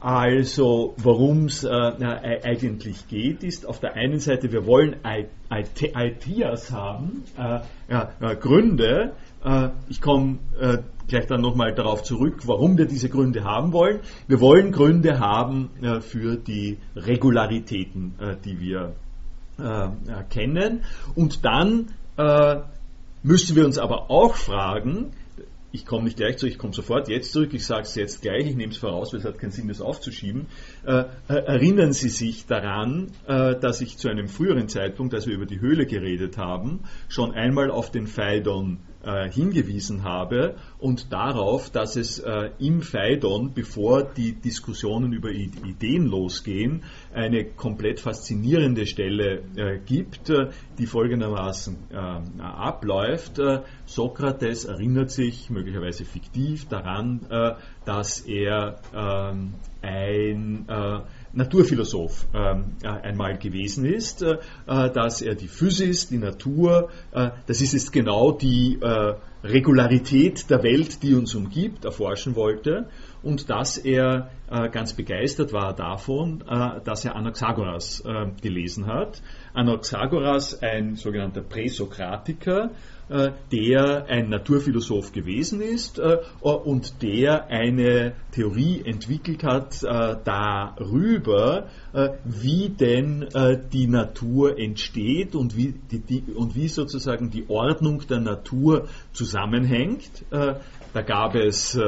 [0.00, 4.94] Also, worum es eigentlich geht, ist auf der einen Seite, wir wollen
[5.50, 7.24] Ideas haben,
[7.88, 9.14] ja, Gründe.
[9.88, 10.38] Ich komme
[11.08, 14.00] gleich dann nochmal darauf zurück, warum wir diese Gründe haben wollen.
[14.26, 18.94] Wir wollen Gründe haben äh, für die Regularitäten, äh, die wir
[19.58, 19.88] äh,
[20.30, 20.82] kennen.
[21.14, 22.56] Und dann äh,
[23.22, 25.12] müssen wir uns aber auch fragen,
[25.72, 28.46] ich komme nicht gleich zurück, ich komme sofort jetzt zurück, ich sage es jetzt gleich,
[28.46, 30.46] ich nehme es voraus, weil es hat keinen Sinn, das aufzuschieben.
[30.84, 35.34] Äh, äh, erinnern Sie sich daran, äh, dass ich zu einem früheren Zeitpunkt, als wir
[35.34, 41.70] über die Höhle geredet haben, schon einmal auf den Phaidon äh, hingewiesen habe und darauf,
[41.70, 46.82] dass es äh, im Phaidon, bevor die Diskussionen über Ideen losgehen,
[47.16, 53.38] eine komplett faszinierende Stelle äh, gibt, äh, die folgendermaßen äh, abläuft.
[53.38, 57.20] Äh, Sokrates erinnert sich, möglicherweise fiktiv, daran,
[57.84, 60.66] dass er ähm, ein
[61.36, 67.30] Naturphilosoph ähm, äh, einmal gewesen ist, äh, äh, dass er die Physis, die Natur, äh,
[67.46, 72.88] das ist jetzt genau die äh, Regularität der Welt, die uns umgibt, erforschen wollte
[73.26, 76.44] und dass er äh, ganz begeistert war davon,
[76.84, 78.04] dass er Anaxagoras
[78.40, 79.20] gelesen hat.
[79.52, 82.70] Anaxagoras, ein sogenannter Präsokratiker,
[83.08, 91.68] äh, der ein Naturphilosoph gewesen ist äh, und der eine Theorie entwickelt hat äh, darüber,
[92.24, 93.26] wie denn
[93.72, 100.26] die Natur entsteht und wie, die, und wie sozusagen die Ordnung der Natur zusammenhängt.
[100.30, 101.78] Da gab es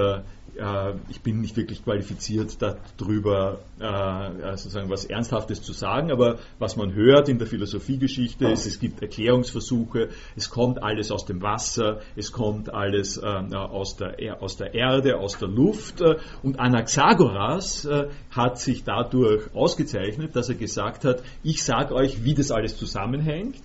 [0.59, 6.77] äh, ich bin nicht wirklich qualifiziert darüber, äh, sozusagen was Ernsthaftes zu sagen, aber was
[6.77, 12.01] man hört in der Philosophiegeschichte ist, es gibt Erklärungsversuche, es kommt alles aus dem Wasser,
[12.17, 16.03] es kommt alles äh, aus, der, aus der Erde, aus der Luft
[16.43, 17.89] und Anaxagoras
[18.31, 23.63] hat sich dadurch ausgezeichnet, dass er gesagt hat, ich sage euch, wie das alles zusammenhängt.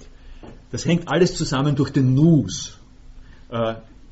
[0.71, 2.77] Das hängt alles zusammen durch den Nus.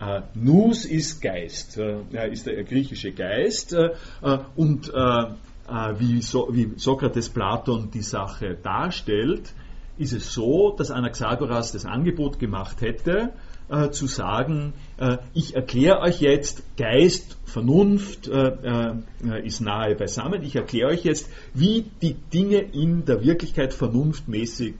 [0.02, 3.92] Äh, Nous ist Geist, äh, ist der griechische Geist äh,
[4.56, 9.54] und wie, so, wie Sokrates Platon die Sache darstellt,
[9.98, 13.32] ist es so, dass Anaxagoras das Angebot gemacht hätte,
[13.72, 18.96] äh, zu sagen, äh, ich erkläre euch jetzt, Geist, Vernunft äh,
[19.44, 24.76] ist nahe beisammen, ich erkläre euch jetzt, wie die Dinge in der Wirklichkeit vernunftmäßig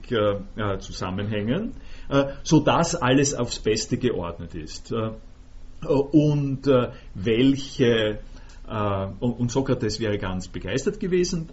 [0.80, 1.72] zusammenhängen.
[2.12, 4.92] Äh, sodass alles aufs Beste geordnet ist.
[4.92, 5.12] Äh,
[5.86, 8.18] und äh, welche
[9.20, 11.48] und Sokrates wäre ganz begeistert gewesen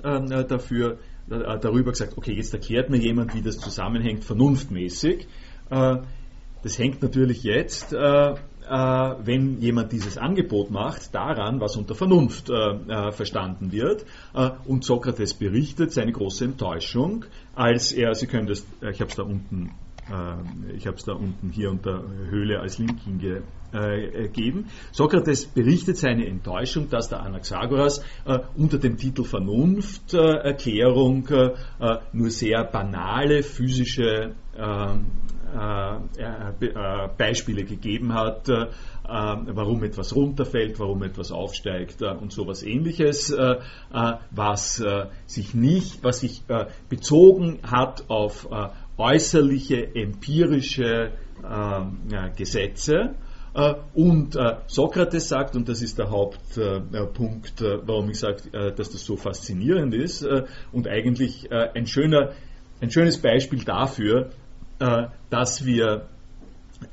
[0.48, 5.28] dafür, darüber gesagt, okay, jetzt erklärt mir jemand, wie das zusammenhängt, vernunftmäßig.
[5.70, 12.48] Das hängt natürlich jetzt, wenn jemand dieses Angebot macht, daran, was unter Vernunft
[13.12, 14.06] verstanden wird.
[14.66, 19.24] Und Sokrates berichtet seine große Enttäuschung, als er, Sie können das, ich habe es da
[19.24, 19.72] unten
[20.76, 24.66] ich habe es da unten hier unter Höhle als Link hingegeben.
[24.92, 31.52] Sokrates berichtet seine Enttäuschung, dass der Anaxagoras äh, unter dem Titel Vernunfterklärung äh,
[32.12, 34.34] nur sehr banale physische
[37.18, 43.34] Beispiele gegeben hat, warum etwas runterfällt, warum etwas aufsteigt und sowas ähnliches,
[44.32, 44.84] was
[45.28, 46.44] sich nicht, was sich
[46.90, 48.50] bezogen hat auf
[49.00, 51.12] äußerliche empirische
[52.36, 53.16] Gesetze.
[53.54, 58.90] Äh, und äh, Sokrates sagt, und das ist der Hauptpunkt, äh, warum ich sage, dass
[58.90, 60.26] das so faszinierend ist
[60.72, 62.32] und eigentlich ein, schöner,
[62.82, 64.30] ein schönes Beispiel dafür,
[65.30, 66.08] dass wir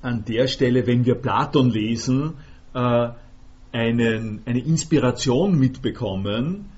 [0.02, 2.34] an der Stelle, wenn wir Platon lesen,
[2.72, 6.70] einen, eine Inspiration mitbekommen,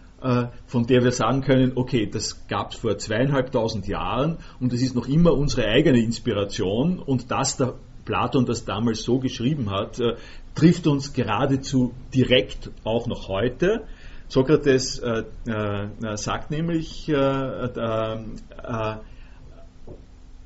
[0.66, 4.96] von der wir sagen können, okay, das gab es vor zweieinhalbtausend Jahren und es ist
[4.96, 7.74] noch immer unsere eigene Inspiration und das der
[8.08, 10.16] Platon das damals so geschrieben hat, äh,
[10.54, 13.84] trifft uns geradezu direkt auch noch heute.
[14.28, 18.16] Sokrates äh, äh, sagt nämlich, äh, äh,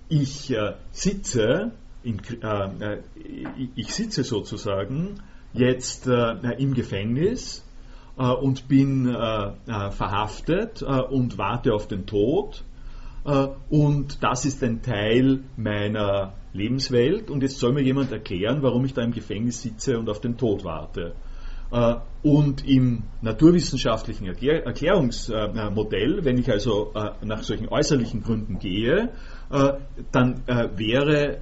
[0.08, 1.70] ich äh, sitze,
[2.02, 2.20] in,
[3.76, 5.20] ich sitze sozusagen
[5.52, 7.64] jetzt im Gefängnis
[8.16, 12.64] und bin verhaftet und warte auf den Tod.
[13.70, 18.92] und das ist ein Teil meiner Lebenswelt und jetzt soll mir jemand erklären, warum ich
[18.94, 21.14] da im Gefängnis sitze und auf den Tod warte.
[22.22, 29.10] Und im naturwissenschaftlichen Erklärungsmodell, wenn ich also äh, nach solchen äußerlichen Gründen gehe,
[29.50, 29.72] äh,
[30.12, 31.40] dann äh, wäre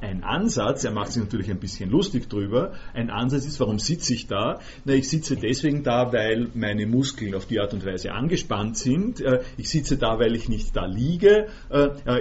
[0.00, 4.14] ein Ansatz, er macht sich natürlich ein bisschen lustig drüber, ein Ansatz ist, warum sitze
[4.14, 4.58] ich da?
[4.84, 9.22] Na, ich sitze deswegen da, weil meine Muskeln auf die Art und Weise angespannt sind.
[9.56, 11.48] ich sitze da, weil ich nicht da liege.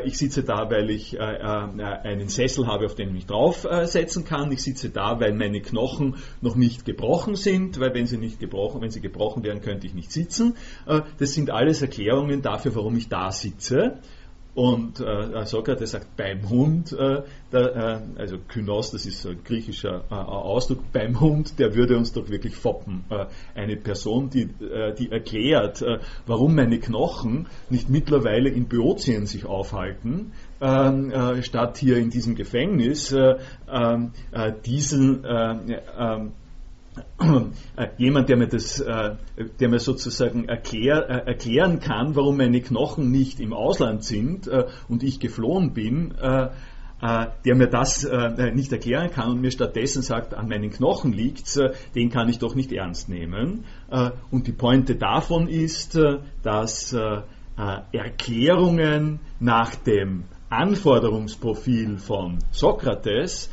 [0.06, 4.52] ich sitze da, weil ich einen Sessel habe, auf den ich mich draufsetzen kann.
[4.52, 8.82] Ich sitze da, weil meine Knochen noch nicht gebrochen sind, weil wenn sie nicht gebrochen,
[8.82, 10.56] wenn sie gebrochen wären, könnte ich nicht sitzen.
[10.86, 14.00] das sind alles Erklärungen dafür, warum ich da sitze.
[14.60, 20.04] Und äh, Sokrates sagt beim Hund, äh, der, äh, also Kynos, das ist ein griechischer
[20.10, 23.06] äh, Ausdruck, beim Hund, der würde uns doch wirklich foppen.
[23.10, 25.82] Äh, eine Person, die, äh, die erklärt,
[26.26, 33.14] warum meine Knochen nicht mittlerweile in Böotien sich aufhalten, ähm, statt hier in diesem Gefängnis,
[33.14, 34.12] ähm,
[34.66, 35.80] diesen äh,
[37.98, 39.16] jemand, der mir das, äh,
[39.60, 44.50] der mir sozusagen erklär, äh, erklären kann, warum meine Knochen nicht im Ausland sind
[44.88, 48.06] und ich geflohen bin, der mir das
[48.54, 51.60] nicht erklären kann und mir stattdessen sagt, an meinen Knochen liegt's,
[51.96, 53.64] den kann ich doch nicht ernst nehmen.
[54.32, 55.98] und die Pointe davon ist,
[56.44, 56.96] dass
[57.94, 63.50] Erklärungen nach dem Anforderungsprofil von Sokrates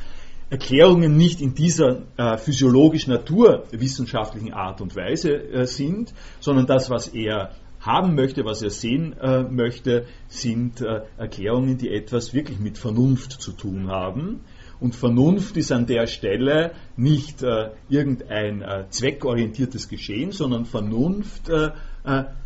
[0.48, 7.50] Erklärungen nicht in dieser äh, physiologisch-naturwissenschaftlichen Art und Weise äh, sind, sondern das, was er
[7.80, 13.32] haben möchte, was er sehen äh, möchte, sind äh, Erklärungen, die etwas wirklich mit Vernunft
[13.32, 14.40] zu tun haben.
[14.78, 21.50] Und Vernunft ist an der Stelle nicht äh, irgendein äh, zweckorientiertes Geschehen, sondern Vernunft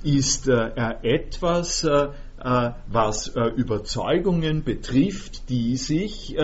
[0.03, 6.35] ist etwas, was Überzeugungen betrifft, die sich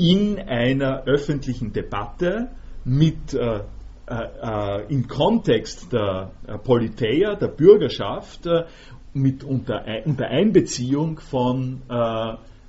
[0.00, 2.48] in einer öffentlichen Debatte
[2.84, 3.60] mit äh,
[4.08, 8.64] äh, im Kontext der äh, Politeia, der Bürgerschaft, äh,
[9.12, 11.82] mit unter, unter Einbeziehung von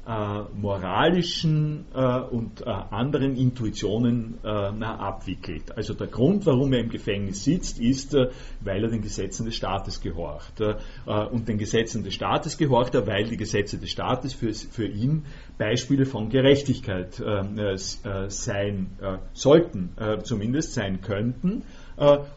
[0.07, 5.77] äh, moralischen äh, und äh, anderen Intuitionen äh, abwickelt.
[5.77, 8.29] Also der Grund, warum er im Gefängnis sitzt, ist, äh,
[8.61, 10.59] weil er den Gesetzen des Staates gehorcht.
[10.59, 14.87] Äh, und den Gesetzen des Staates gehorcht er, weil die Gesetze des Staates für, für
[14.87, 15.25] ihn
[15.59, 17.21] Beispiele von Gerechtigkeit
[18.27, 18.87] sein
[19.33, 19.89] sollten,
[20.23, 21.63] zumindest sein könnten.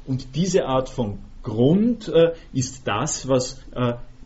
[0.06, 2.12] und diese Art von Grund
[2.52, 3.64] ist das, was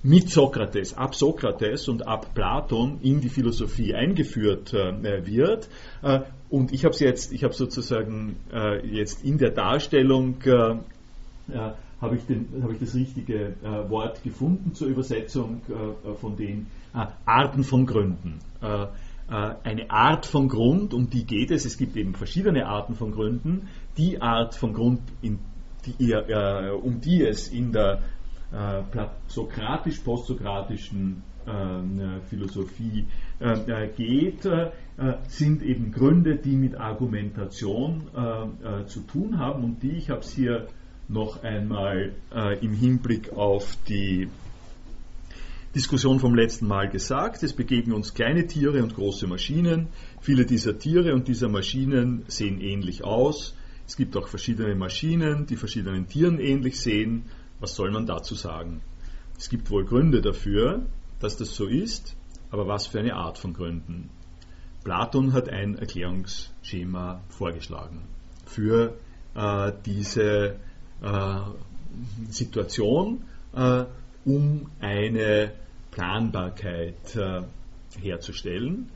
[0.02, 5.68] mit Sokrates, ab Sokrates und ab Platon in die Philosophie eingeführt äh, wird.
[6.02, 10.50] Äh, und ich habe jetzt, ich habe sozusagen äh, jetzt in der Darstellung äh,
[11.52, 12.22] äh, habe ich,
[12.62, 15.62] hab ich das richtige äh, Wort gefunden zur Übersetzung
[16.20, 16.68] von den
[17.24, 18.38] Arten von Gründen.
[19.28, 21.64] eine Art von Grund, um die geht es.
[21.64, 23.68] Es gibt eben verschiedene Arten von Gründen.
[23.96, 26.14] Die Art von Grund, die,
[26.82, 27.98] um die es in der äh,
[29.28, 33.06] sokratisch-postsokratischen äh, Philosophie
[33.40, 34.70] äh, geht, äh,
[35.28, 40.32] sind eben Gründe, die mit Argumentation äh, zu tun haben und die, ich habe es
[40.32, 40.68] hier
[41.11, 42.12] noch einmal
[42.61, 44.28] im Hinblick auf die
[45.74, 49.88] Diskussion vom letzten Mal gesagt, es begegnen uns kleine Tiere und große Maschinen.
[50.20, 53.57] Viele dieser Tiere und dieser Maschinen sehen ähnlich aus.
[53.86, 57.22] Es gibt auch verschiedene Maschinen, die verschiedenen Tieren ähnlich sehen.
[57.61, 58.82] Was soll man dazu sagen?
[59.36, 60.86] Es gibt wohl Gründe dafür,
[61.20, 62.16] dass das so ist.
[62.50, 64.11] Aber was für eine Art von Gründen?
[64.84, 68.04] Platon hat ein Erklärungsschema vorgeschlagen
[68.46, 68.96] für
[69.34, 70.56] äh, diese
[71.02, 71.40] äh,
[72.30, 73.84] Situation, äh,
[74.24, 75.52] um eine
[75.90, 77.42] Planbarkeit äh,
[78.00, 78.88] herzustellen.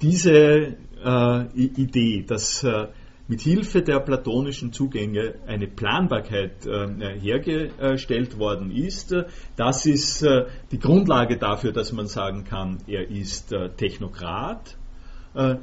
[0.00, 2.88] Diese äh, Idee, dass äh,
[3.26, 9.14] mit Hilfe der platonischen Zugänge eine Planbarkeit äh, hergestellt worden ist.
[9.56, 14.76] Das ist äh, die Grundlage dafür, dass man sagen kann, er ist äh, Technokrat.
[15.34, 15.56] Äh,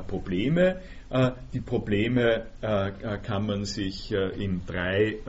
[0.08, 0.78] Probleme.
[1.54, 5.20] Die Probleme kann man sich in drei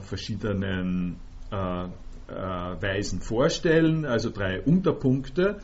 [0.00, 1.16] verschiedenen
[1.50, 5.58] Weisen vorstellen, also drei Unterpunkte.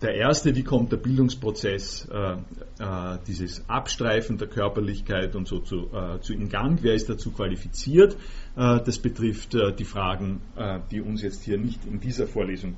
[0.00, 5.88] Der erste, wie kommt der Bildungsprozess, äh, äh, dieses Abstreifen der Körperlichkeit und so zu,
[5.92, 6.78] äh, zu in Gang?
[6.82, 8.14] Wer ist dazu qualifiziert?
[8.56, 12.76] Äh, das betrifft äh, die Fragen, äh, die uns jetzt hier nicht in dieser Vorlesung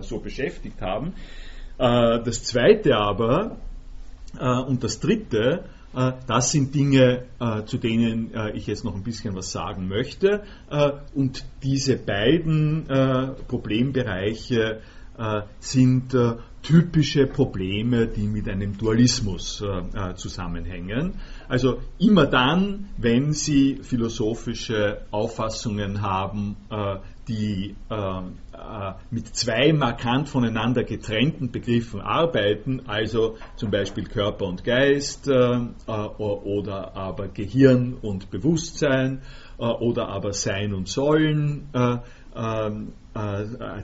[0.00, 1.14] so beschäftigt haben.
[1.78, 3.56] das zweite aber
[4.38, 5.64] und das dritte,
[6.26, 7.24] das sind Dinge,
[7.66, 10.42] zu denen ich jetzt noch ein bisschen was sagen möchte.
[11.14, 12.86] und diese beiden
[13.48, 14.80] Problembereiche äh,
[15.58, 21.14] sind äh, typische Probleme, die mit einem Dualismus äh, zusammenhängen.
[21.48, 26.56] Also immer dann, wenn Sie philosophische Auffassungen haben,
[27.28, 27.74] die
[29.10, 37.28] mit zwei markant voneinander getrennten Begriffen arbeiten, also zum Beispiel Körper und Geist oder aber
[37.28, 39.20] Gehirn und Bewusstsein
[39.58, 41.68] oder aber Sein und Sollen,
[42.34, 43.01] ähm, äh,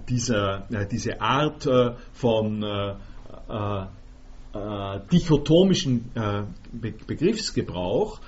[0.08, 2.64] dieser, äh, diese Art äh, von
[5.12, 6.10] dichotomischen
[7.06, 8.18] Begriffsgebrauch,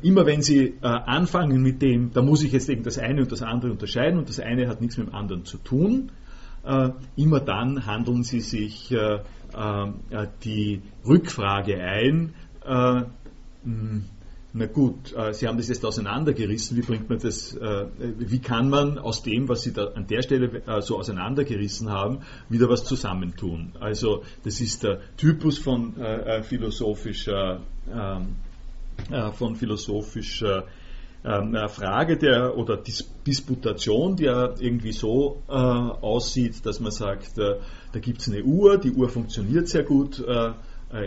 [0.00, 3.42] immer wenn Sie anfangen mit dem, da muss ich jetzt eben das eine und das
[3.42, 6.12] andere unterscheiden und das eine hat nichts mit dem anderen zu tun,
[7.16, 8.94] immer dann handeln Sie sich
[10.44, 12.34] die Rückfrage ein,
[14.56, 16.78] na gut, äh, Sie haben das jetzt auseinandergerissen.
[16.78, 20.22] Wie bringt man das, äh, wie kann man aus dem, was Sie da an der
[20.22, 23.72] Stelle äh, so auseinandergerissen haben, wieder was zusammentun?
[23.80, 25.94] Also, das ist der Typus von
[26.42, 27.60] philosophischer,
[27.92, 28.36] ähm,
[29.34, 30.64] von philosophischer
[31.22, 37.98] ähm, Frage der oder Dis Disputation, die ja irgendwie so aussieht, dass man sagt, da
[37.98, 40.24] gibt es eine Uhr, die Uhr funktioniert sehr gut.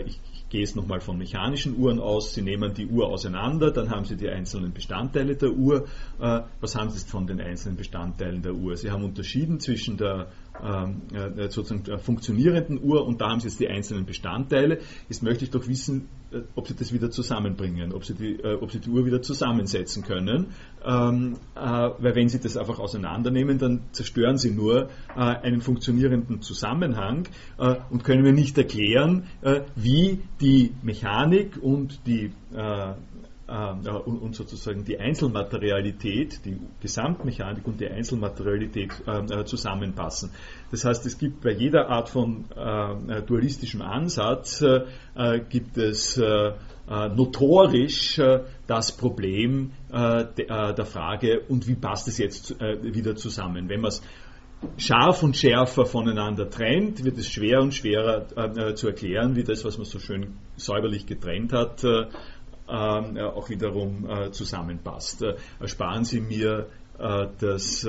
[0.04, 0.20] Ich
[0.50, 2.34] gehe es nochmal von mechanischen Uhren aus.
[2.34, 5.86] Sie nehmen die Uhr auseinander, dann haben Sie die einzelnen Bestandteile der Uhr.
[6.20, 8.76] Äh, was haben Sie jetzt von den einzelnen Bestandteilen der Uhr?
[8.76, 10.28] Sie haben unterschieden zwischen der
[10.62, 14.80] ähm, äh, sozusagen funktionierenden Uhr und da haben Sie jetzt die einzelnen Bestandteile.
[15.08, 16.08] Jetzt möchte ich doch wissen,
[16.54, 20.04] ob Sie das wieder zusammenbringen, ob Sie die, äh, ob Sie die Uhr wieder zusammensetzen
[20.04, 20.48] können.
[20.84, 26.42] Ähm, äh, weil wenn Sie das einfach auseinandernehmen, dann zerstören Sie nur äh, einen funktionierenden
[26.42, 27.28] Zusammenhang
[27.58, 29.24] äh, und können mir nicht erklären,
[29.74, 32.32] wie die Mechanik und die
[34.04, 38.92] und, sozusagen die Einzelmaterialität, die Gesamtmechanik und die Einzelmaterialität
[39.44, 40.30] zusammenpassen.
[40.70, 42.44] Das heißt, es gibt bei jeder Art von
[43.26, 44.64] dualistischem Ansatz
[45.48, 46.20] gibt es
[46.88, 48.20] notorisch
[48.66, 53.68] das Problem der Frage, und wie passt es jetzt wieder zusammen?
[53.68, 54.02] Wenn man es
[54.76, 59.64] scharf und schärfer voneinander trennt, wird es schwerer und schwerer äh, zu erklären, wie das,
[59.64, 62.06] was man so schön säuberlich getrennt hat, äh, äh,
[62.70, 65.22] auch wiederum äh, zusammenpasst.
[65.22, 66.66] Äh, ersparen Sie mir
[66.98, 67.86] äh, das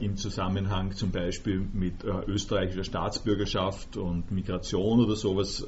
[0.00, 5.64] im Zusammenhang zum Beispiel mit österreichischer Staatsbürgerschaft und Migration oder sowas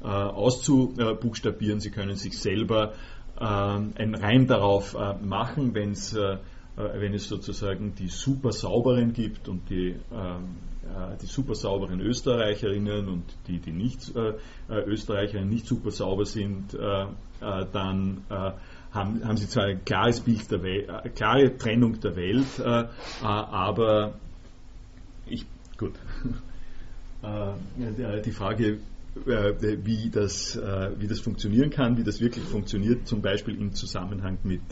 [0.00, 1.80] auszubuchstabieren.
[1.80, 2.92] Sie können sich selber
[3.36, 6.16] einen Reim darauf machen, wenn es
[6.78, 10.67] äh, sozusagen die super sauberen gibt und die, ähm, äh,
[11.20, 14.34] die super sauberen Österreicherinnen und die, die nicht äh,
[14.68, 21.14] Österreicherinnen nicht super sauber sind, dann haben, haben sie zwar ein klares Bild der Welt,
[21.14, 22.60] klare Trennung der Welt,
[23.22, 24.14] aber
[25.26, 25.94] ich, gut.
[28.24, 28.78] die Frage,
[29.24, 34.62] wie das, wie das funktionieren kann, wie das wirklich funktioniert, zum Beispiel im Zusammenhang mit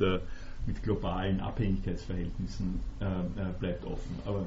[0.66, 4.16] mit globalen Abhängigkeitsverhältnissen äh, äh, bleibt offen.
[4.24, 4.44] Aber äh,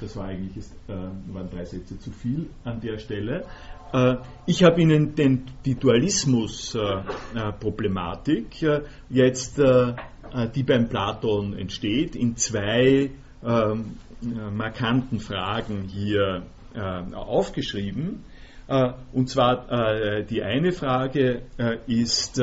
[0.00, 0.94] das war eigentlich, ist, äh,
[1.32, 3.44] waren drei Sätze zu viel an der Stelle.
[3.92, 9.60] Äh, ich habe Ihnen den, die Dualismus-Problematik äh, jetzt,
[10.54, 13.10] die beim Platon entsteht, in zwei
[13.44, 13.96] ähm,
[14.52, 16.44] markanten Fragen hier
[17.12, 18.22] aufgeschrieben.
[19.12, 21.42] Und zwar die eine Frage
[21.88, 22.40] ist,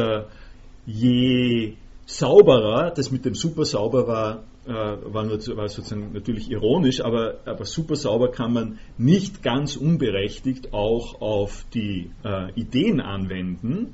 [0.86, 7.02] je sauberer, das mit dem super sauber war, äh, war, nur, war sozusagen natürlich ironisch,
[7.02, 13.94] aber, aber super sauber kann man nicht ganz unberechtigt auch auf die äh, Ideen anwenden,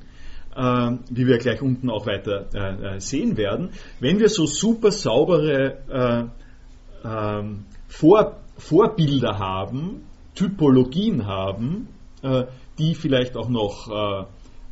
[0.54, 3.70] äh, wie wir gleich unten auch weiter äh, äh, sehen werden.
[4.00, 6.30] Wenn wir so super saubere
[7.04, 10.02] äh, ähm, Vor, Vorbilder haben,
[10.34, 11.88] Typologien haben,
[12.78, 14.26] die vielleicht auch noch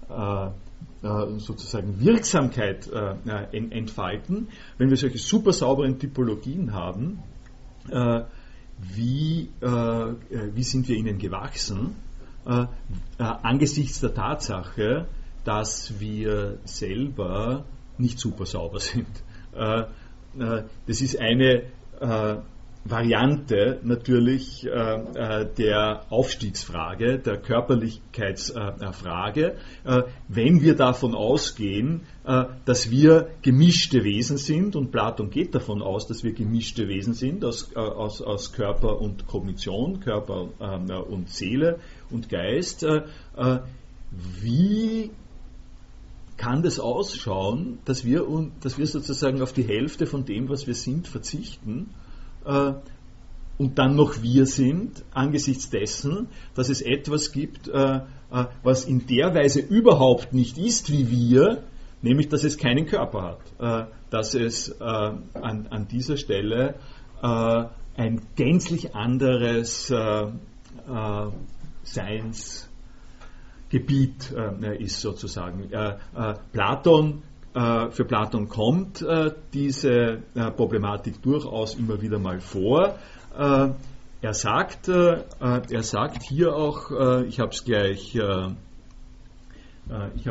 [0.09, 0.51] äh,
[1.03, 3.17] sozusagen Wirksamkeit äh,
[3.53, 4.49] entfalten,
[4.79, 7.19] wenn wir solche super sauberen Typologien haben,
[7.91, 8.23] äh,
[8.95, 11.95] wie, wie sind wir ihnen gewachsen,
[13.17, 15.07] angesichts der Tatsache,
[15.45, 17.65] dass wir selber
[17.97, 19.07] nicht super sauber sind.
[19.55, 21.63] das ist eine
[22.85, 29.55] Variante natürlich äh, äh, der Aufstiegsfrage, der Körperlichkeitsfrage,
[29.85, 35.81] äh, wenn wir davon ausgehen, äh, dass wir gemischte Wesen sind, und Platon geht davon
[35.81, 40.49] aus, dass wir gemischte Wesen sind aus, äh, aus, aus Körper und Kognition, Körper
[41.09, 41.79] und Seele
[42.11, 43.03] und Geist, äh,
[44.11, 45.13] wie
[46.37, 48.27] kann das ausschauen, dass wir,
[48.61, 51.91] dass wir sozusagen auf die Hälfte von dem, was wir sind, verzichten?
[52.45, 52.75] Äh,
[53.59, 58.01] und dann noch wir sind, angesichts dessen, dass es etwas gibt, äh,
[58.33, 61.63] äh, was in der Weise überhaupt nicht ist wie wir,
[62.01, 66.75] nämlich dass es keinen Körper hat, äh, dass es äh, an, an, dieser Stelle
[67.23, 67.65] äh,
[67.95, 69.93] ein gänzlich anderes
[71.83, 74.33] Seinsgebiet
[74.79, 75.69] ist sozusagen.
[76.53, 77.23] Platon
[77.55, 82.97] für Platon kommt äh, diese äh, Problematik durchaus immer wieder mal vor.
[83.35, 86.91] Er sagt, er sagt hier auch,
[87.27, 88.47] ich habe es gleich, ich habe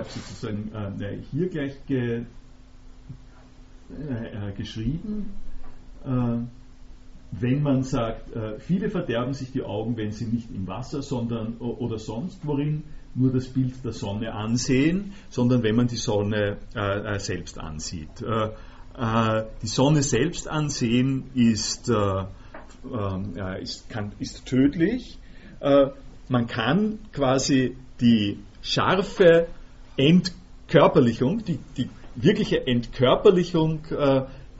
[0.07, 0.72] sozusagen
[1.32, 2.26] hier gleich ge,
[4.55, 5.34] geschrieben,
[6.03, 11.97] wenn man sagt, viele verderben sich die Augen, wenn sie nicht im Wasser, sondern oder
[11.97, 12.84] sonst worin
[13.16, 18.22] nur das Bild der Sonne ansehen, sondern wenn man die Sonne äh, äh selbst ansieht.
[18.22, 18.49] Äh,
[18.97, 25.18] äh, die Sonne selbst ansehen ist, äh, ähm, ist, kann, ist tödlich.
[25.59, 25.88] Äh,
[26.28, 29.47] man kann quasi die scharfe
[29.97, 33.82] Entkörperlichung, die, die wirkliche Entkörperlichung,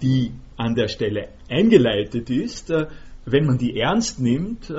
[0.02, 2.74] die an der Stelle eingeleitet ist,
[3.26, 4.72] wenn man die ernst nimmt,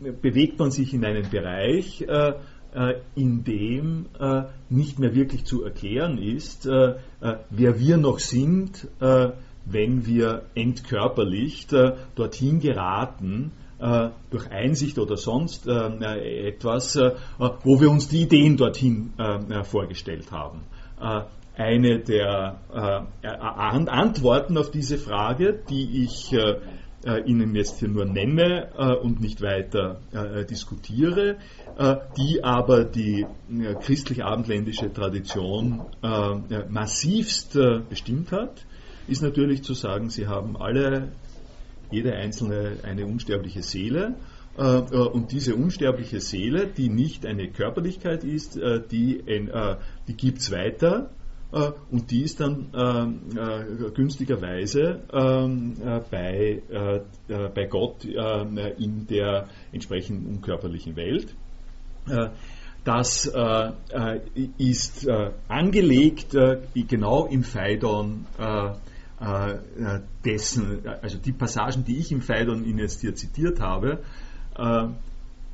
[0.00, 2.32] bewegt man sich in einen Bereich, äh,
[2.74, 10.06] äh, in dem äh, nicht mehr wirklich zu erklären ist, wer wir noch sind, wenn
[10.06, 11.72] wir entkörperlicht
[12.14, 13.52] dorthin geraten,
[14.30, 19.12] durch Einsicht oder sonst etwas, wo wir uns die Ideen dorthin
[19.64, 20.62] vorgestellt haben.
[21.56, 22.58] Eine der
[23.22, 26.34] Antworten auf diese Frage, die ich
[27.26, 30.00] Ihnen jetzt hier nur nenne und nicht weiter
[30.50, 31.36] diskutiere,
[32.16, 33.26] die aber die
[33.80, 35.82] christlich-abendländische Tradition
[36.68, 38.64] massivst bestimmt hat,
[39.08, 41.12] ist natürlich zu sagen, sie haben alle,
[41.90, 44.16] jede einzelne eine unsterbliche Seele
[44.56, 48.58] und diese unsterbliche Seele, die nicht eine Körperlichkeit ist,
[48.90, 49.22] die,
[50.08, 51.25] die gibt es weiter äh,
[51.90, 55.76] und die ist dann äh, äh, günstigerweise ähm,
[56.10, 56.62] bei,
[57.28, 61.34] bei Gott in der entsprechenden unkörperlichen Welt.
[62.84, 63.30] Das
[64.58, 65.08] ist
[65.48, 66.36] angelegt
[66.74, 68.26] genau im Phaidon
[70.24, 74.02] dessen, also die Passagen, die ich im Phaidon Ihnen jetzt hier zitiert habe,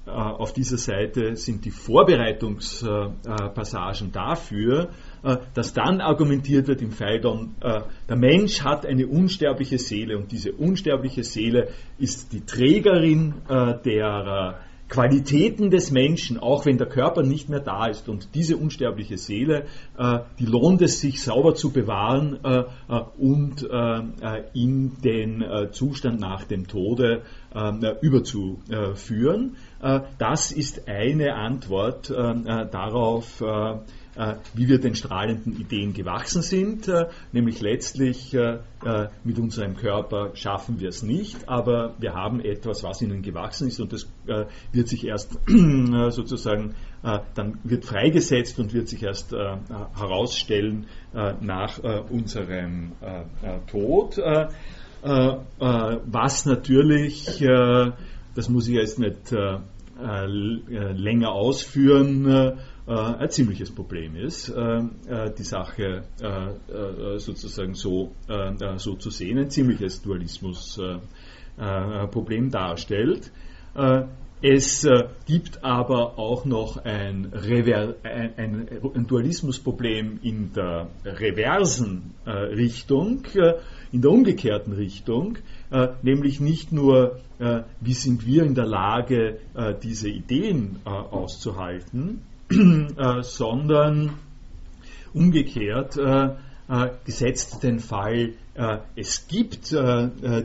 [0.05, 5.11] auf dieser Seite sind die Vorbereitungspassagen dafür, äh,
[5.54, 10.52] dass dann argumentiert wird im Phaidon, äh, der Mensch hat eine unsterbliche Seele und diese
[10.52, 11.68] unsterbliche Seele
[11.98, 14.58] ist die Trägerin äh, der
[14.88, 18.10] Qualitäten des Menschen, auch wenn der Körper nicht mehr da ist.
[18.10, 19.64] Und diese unsterbliche Seele,
[20.38, 22.38] die lohnt es sich sauber zu bewahren
[23.16, 23.66] und
[24.52, 27.22] in den Zustand nach dem Tode
[28.02, 29.56] überzuführen.
[30.18, 33.78] das ist eine Antwort darauf, äh,
[34.54, 38.58] wie wir den strahlenden Ideen gewachsen sind, äh, nämlich letztlich äh,
[39.24, 43.80] mit unserem Körper schaffen wir es nicht, aber wir haben etwas, was ihnen gewachsen ist
[43.80, 44.06] und das
[44.72, 50.86] wird sich erst sozusagen, dann wird freigesetzt und wird sich erst herausstellen
[51.40, 51.78] nach
[52.10, 52.92] unserem
[53.70, 54.18] Tod,
[55.00, 57.44] was natürlich,
[58.34, 59.32] das muss ich jetzt nicht
[60.50, 62.56] länger ausführen, äh,
[62.86, 64.78] ein ziemliches Problem ist, äh,
[65.08, 66.04] äh, die Sache
[67.18, 68.12] sozusagen so,
[68.76, 73.30] so zu sehen, ein ziemliches Dualismusproblem darstellt.
[74.44, 74.84] Es
[75.26, 83.22] gibt aber auch noch ein, Rever ein, ein, Dualismusproblem in der reversen Richtung,
[83.92, 85.38] in der umgekehrten Richtung,
[86.02, 87.20] nämlich nicht nur,
[87.80, 89.38] wie sind wir in der Lage,
[89.82, 92.22] diese Ideen auszuhalten,
[92.96, 94.14] äh, sondern
[95.14, 96.34] umgekehrt, äh,
[96.68, 98.34] äh, gesetzt den Fall,
[98.96, 99.74] es gibt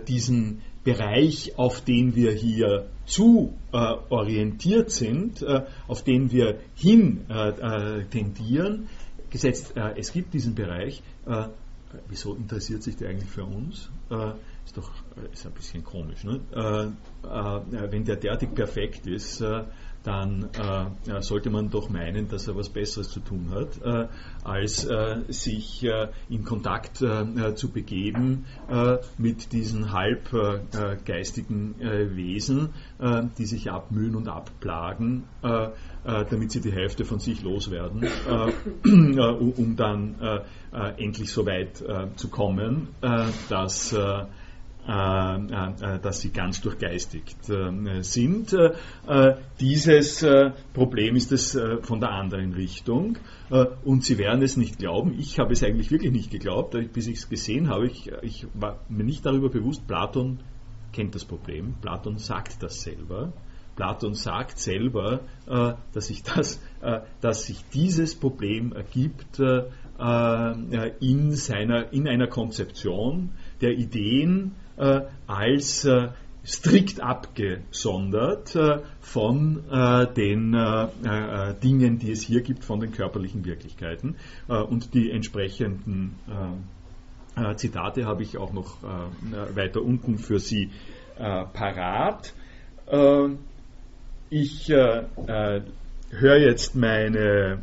[0.07, 5.45] diesen Bereich, auf den wir hier zu orientiert sind,
[5.89, 7.25] auf den wir hin
[8.09, 8.87] tendieren,
[9.29, 11.03] gesetzt, es gibt diesen Bereich,
[12.07, 13.89] wieso interessiert sich der eigentlich für uns?
[14.65, 14.89] ist doch
[15.33, 16.23] ist ein bisschen komisch.
[16.23, 16.39] Ne?
[17.21, 19.43] wenn der derartig perfekt ist,
[20.07, 24.07] dann äh, sollte man doch meinen, dass er was Besseres zu tun hat, äh,
[24.45, 30.29] als äh, sich äh, in Kontakt äh, zu begeben äh, mit diesen halb
[31.05, 32.69] geistigen Wesen,
[33.37, 38.07] die sich abmühen und abplagen, damit sie die Hälfte von sich loswerden,
[38.83, 40.43] um dann
[40.97, 41.83] endlich so weit
[42.15, 42.89] zu kommen,
[43.49, 43.95] dass
[44.87, 48.55] dass sie ganz durchgeistigt äh, sind.
[49.59, 50.25] Dieses
[50.73, 53.17] Problem ist es von der anderen Richtung
[53.83, 55.13] und Sie werden es nicht glauben.
[55.19, 57.87] Ich habe es eigentlich wirklich nicht geglaubt, bis ich es gesehen habe.
[57.87, 60.39] Ich, ich war mir nicht darüber bewusst, Platon
[60.93, 61.75] kennt das Problem.
[61.81, 63.33] Platon sagt das selber.
[63.75, 66.61] Platon sagt selber, dass sich, das,
[67.21, 69.39] dass sich dieses Problem ergibt
[70.99, 73.31] in, seiner, in einer Konzeption
[73.61, 74.66] der Ideen, äh,
[75.27, 76.09] als äh,
[76.45, 79.63] strikt abgesondert äh, von
[80.15, 80.51] den
[81.63, 84.15] Dingen, die es hier gibt, von den körperlichen Wirklichkeiten.
[84.47, 86.15] und die entsprechenden
[87.55, 88.77] Zitate habe ich auch noch
[89.55, 90.71] weiter unten für Sie
[91.17, 92.33] parat.
[94.29, 97.59] ich höre jetzt meine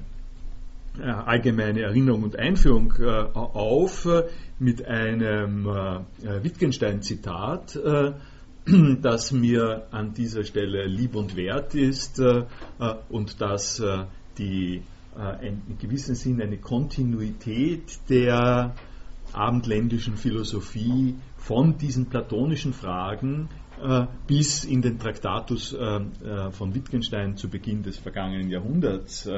[1.00, 2.92] allgemeine Erinnerung und Einführung
[3.34, 4.08] auf
[4.58, 8.12] mit einem äh, Wittgenstein-Zitat, äh,
[9.02, 12.44] das mir an dieser Stelle lieb und wert ist äh,
[12.78, 14.04] äh und das äh,
[14.38, 14.82] die
[15.18, 18.74] äh, in gewissem Sinn eine Kontinuität der
[19.32, 23.48] abendländischen Philosophie von diesen platonischen Fragen
[24.26, 25.76] bis in den Traktatus
[26.52, 29.28] von Wittgenstein zu Beginn des vergangenen Jahrhunderts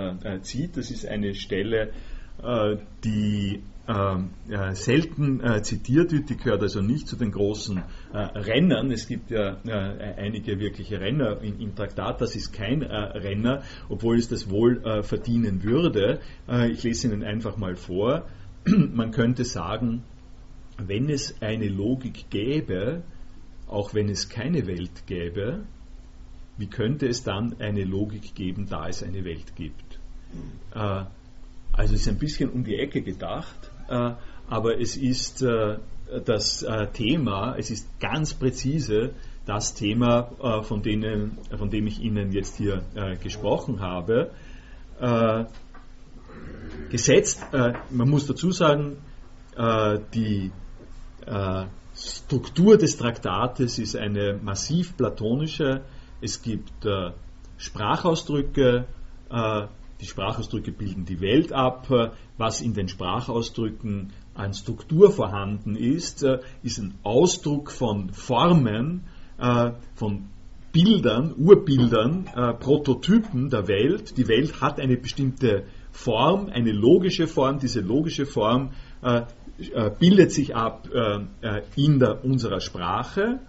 [0.43, 0.76] zieht.
[0.76, 1.93] Das ist eine Stelle,
[3.05, 7.82] die äh, selten äh, zitiert wird, die gehört also nicht zu den großen
[8.12, 8.91] äh, Rennern.
[8.91, 13.62] Es gibt ja äh, einige wirkliche Renner in, im Traktat, das ist kein äh, Renner,
[13.89, 16.20] obwohl es das wohl äh, verdienen würde.
[16.70, 18.26] ich lese Ihnen einfach mal vor.
[18.66, 20.03] Man könnte sagen,
[20.78, 23.03] wenn es eine Logik gäbe,
[23.67, 25.64] auch wenn es keine Welt gäbe,
[26.59, 29.99] wie könnte es dann eine Logik geben, da es eine Welt gibt?
[30.75, 31.05] Äh,
[31.73, 34.12] also es ist ein bisschen um die Ecke gedacht, äh,
[34.49, 35.79] aber es ist äh,
[36.25, 39.11] das äh, Thema, es ist ganz präzise
[39.45, 44.31] das Thema, äh, von, denen, von dem ich Ihnen jetzt hier äh, gesprochen habe.
[46.89, 48.97] gesetzt, man muss dazu sagen,
[50.14, 50.51] die
[51.97, 55.83] Struktur des Traktates ist eine massiv platonische.
[56.21, 57.13] Es gibt äh,
[57.57, 58.87] Sprachausdrücke,
[59.31, 59.67] äh,
[60.01, 61.89] die Sprachausdrücke bilden die Welt ab.
[62.37, 69.05] Was in den Sprachausdrücken an Struktur vorhanden ist, äh, ist ein Ausdruck von Formen,
[69.39, 70.29] äh, von
[70.73, 74.19] Bildern, Urbildern, äh, Prototypen der Welt.
[74.19, 77.59] Die Welt hat eine bestimmte Form, eine logische Form.
[77.59, 79.23] Diese logische Form äh,
[79.99, 83.41] bildet sich ab äh, äh, in der, unserer Sprache.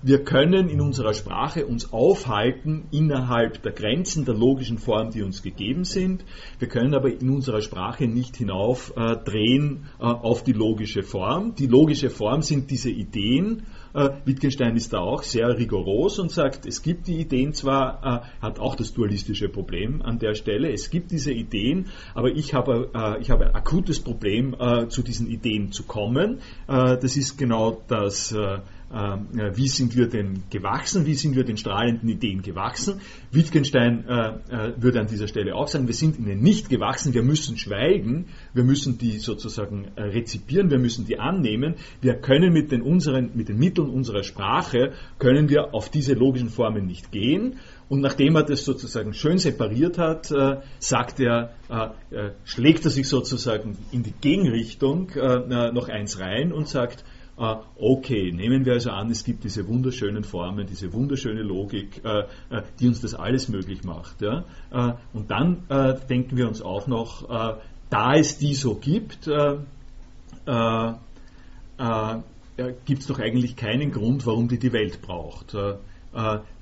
[0.00, 5.42] Wir können in unserer Sprache uns aufhalten innerhalb der Grenzen der logischen Form, die uns
[5.42, 6.24] gegeben sind.
[6.60, 11.56] Wir können aber in unserer Sprache nicht hinaufdrehen auf die logische Form.
[11.56, 13.64] Die logische Form sind diese Ideen,
[13.96, 18.42] äh, Wittgenstein ist da auch sehr rigoros und sagt, es gibt die Ideen zwar, äh,
[18.42, 22.90] hat auch das dualistische Problem an der Stelle, es gibt diese Ideen, aber ich habe,
[22.94, 26.40] äh, ich habe ein akutes Problem, äh, zu diesen Ideen zu kommen.
[26.68, 28.34] Äh, das ist genau das
[28.94, 33.00] ähm, wie sind wir denn gewachsen, wie sind wir den strahlenden Ideen gewachsen.
[33.32, 37.22] Wittgenstein äh, äh, würde an dieser Stelle auch sagen, wir sind ihnen nicht gewachsen, wir
[37.22, 42.70] müssen schweigen, wir müssen die sozusagen äh, rezipieren, wir müssen die annehmen, wir können mit
[42.70, 47.56] den, unseren, mit den Mitteln unserer Sprache, können wir auf diese logischen Formen nicht gehen.
[47.88, 52.90] Und nachdem er das sozusagen schön separiert hat, äh, sagt er, äh, äh, schlägt er
[52.90, 57.04] sich sozusagen in die Gegenrichtung noch eins rein und sagt,
[57.36, 62.22] okay, nehmen wir also an, es gibt diese wunderschönen Formen, diese wunderschöne Logik, uh,
[62.54, 64.22] uh, die uns das alles möglich macht.
[64.22, 64.44] Ja?
[65.12, 65.62] und dann
[66.08, 67.60] denken wir uns auch noch,
[67.90, 69.26] da es die so gibt,
[72.86, 75.54] gibt es doch eigentlich keinen Grund, warum die die Welt braucht.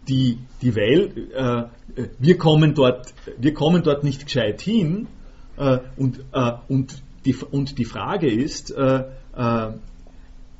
[0.08, 1.16] die, die Welt,
[2.18, 5.06] wir, kommen dort, wir kommen dort nicht gescheit hin
[5.96, 6.24] und,
[6.68, 9.04] und, die, und die Frage ist, äh,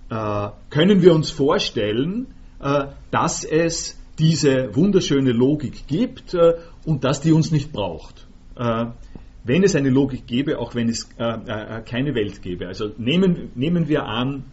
[0.09, 2.27] können wir uns vorstellen,
[2.65, 6.55] äh, dass es diese wunderschöne Logik gibt äh,
[6.87, 8.27] und dass die uns nicht braucht.
[8.57, 12.69] wenn es eine Logik gäbe, auch wenn es keine Welt gäbe.
[12.69, 14.45] Also nehmen, nehmen wir an,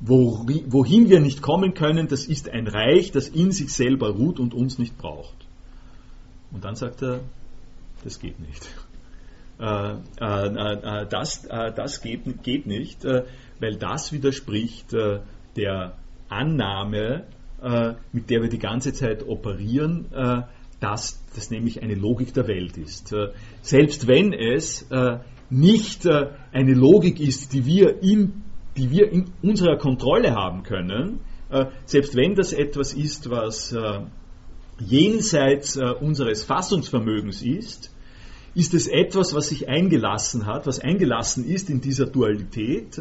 [0.00, 4.54] wohin wir nicht kommen können, das ist ein Reich, das in sich selber ruht und
[4.54, 5.36] uns nicht braucht.
[6.50, 7.20] Und dann sagt er,
[8.02, 8.66] das geht nicht.
[9.58, 11.42] das,
[11.76, 13.04] das geht, geht nicht
[13.62, 15.20] weil das widerspricht äh,
[15.56, 15.96] der
[16.28, 17.24] Annahme,
[17.62, 20.42] äh, mit der wir die ganze Zeit operieren, äh,
[20.82, 23.12] dass das nämlich eine Logik der Welt ist.
[23.12, 23.28] Äh,
[23.62, 28.42] selbst wenn es äh, nicht äh, eine Logik ist, die wir in,
[28.76, 31.20] die wir in unserer Kontrolle haben können,
[31.84, 33.76] selbst wenn das etwas ist, was
[34.78, 37.94] jenseits unseres Fassungsvermögens ist,
[38.54, 42.98] ist es etwas, was sich eingelassen hat, was eingelassen ist in dieser Dualität,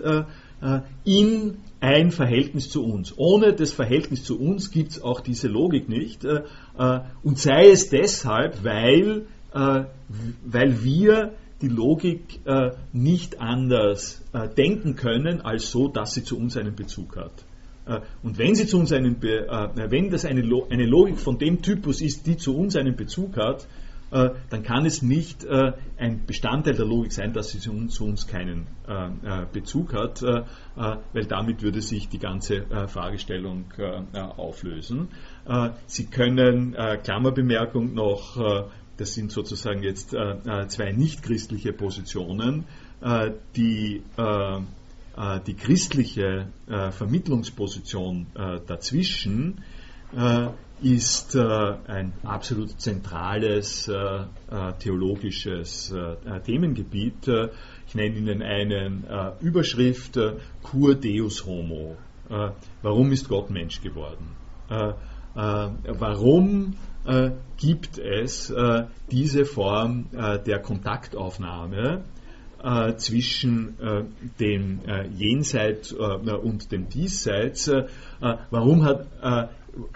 [1.05, 3.14] in ein Verhältnis zu uns.
[3.18, 6.24] Ohne das Verhältnis zu uns gibt es auch diese Logik nicht.
[6.24, 6.43] Äh,
[6.78, 9.26] äh, und sei es deshalb, weil,
[10.45, 12.39] weil wir die Logik
[12.93, 14.24] nicht anders
[14.57, 17.34] denken können, als so, dass sie zu uns einen Bezug hat.
[18.24, 22.38] Und wenn sie zu uns einen, wenn das eine, Logik von dem Typus ist, die
[22.38, 23.81] zu uns einen Bezug hat, äh,
[24.12, 28.05] dann kann es nicht äh, ein Bestandteil der Logik sein, dass sie zu uns, zu
[28.05, 33.66] uns keinen äh, Bezug hat, weil damit würde sich die ganze Fragestellung
[34.38, 35.09] auflösen.
[35.86, 42.66] Sie können, Klammerbemerkung noch, das sind sozusagen jetzt zwei nichtchristliche Positionen,
[43.55, 44.01] die
[45.47, 48.28] die christliche Vermittlungsposition
[48.66, 49.62] dazwischen
[50.82, 54.26] ist äh, ein absolut zentrales äh, äh
[54.80, 55.94] theologisches
[56.46, 57.28] Themengebiet.
[57.88, 59.06] Ich nenne Ihnen einen
[59.42, 60.18] Überschrift
[60.64, 61.98] Cur Deus Homo.
[62.82, 64.36] warum ist Gott Mensch geworden?
[64.68, 66.74] warum
[67.58, 68.54] gibt es
[69.12, 72.04] diese Form der Kontaktaufnahme
[72.98, 73.76] zwischen
[74.40, 74.80] dem
[75.16, 77.72] Jenseits und dem Diesseits?
[78.50, 79.08] warum hat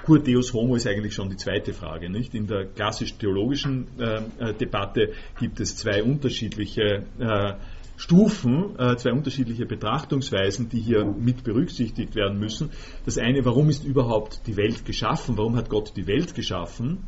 [0.03, 2.09] Cur Deus Homo ist eigentlich schon die zweite Frage.
[2.09, 2.33] Nicht?
[2.33, 7.53] In der klassisch-theologischen äh, äh, Debatte gibt es zwei unterschiedliche äh,
[7.97, 12.71] Stufen, äh, zwei unterschiedliche Betrachtungsweisen, die hier mit berücksichtigt werden müssen.
[13.05, 15.37] Das eine, warum ist überhaupt die Welt geschaffen?
[15.37, 17.07] Warum hat Gott die Welt geschaffen?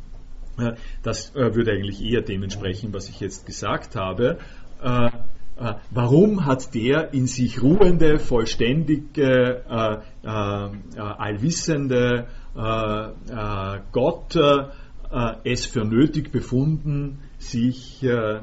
[0.58, 4.38] Äh, das äh, würde eigentlich eher dementsprechend, was ich jetzt gesagt habe.
[5.90, 9.64] Warum hat der in sich ruhende, vollständige,
[10.22, 12.28] allwissende
[13.92, 14.36] Gott
[15.44, 18.40] es für nötig befunden, sich äh, äh,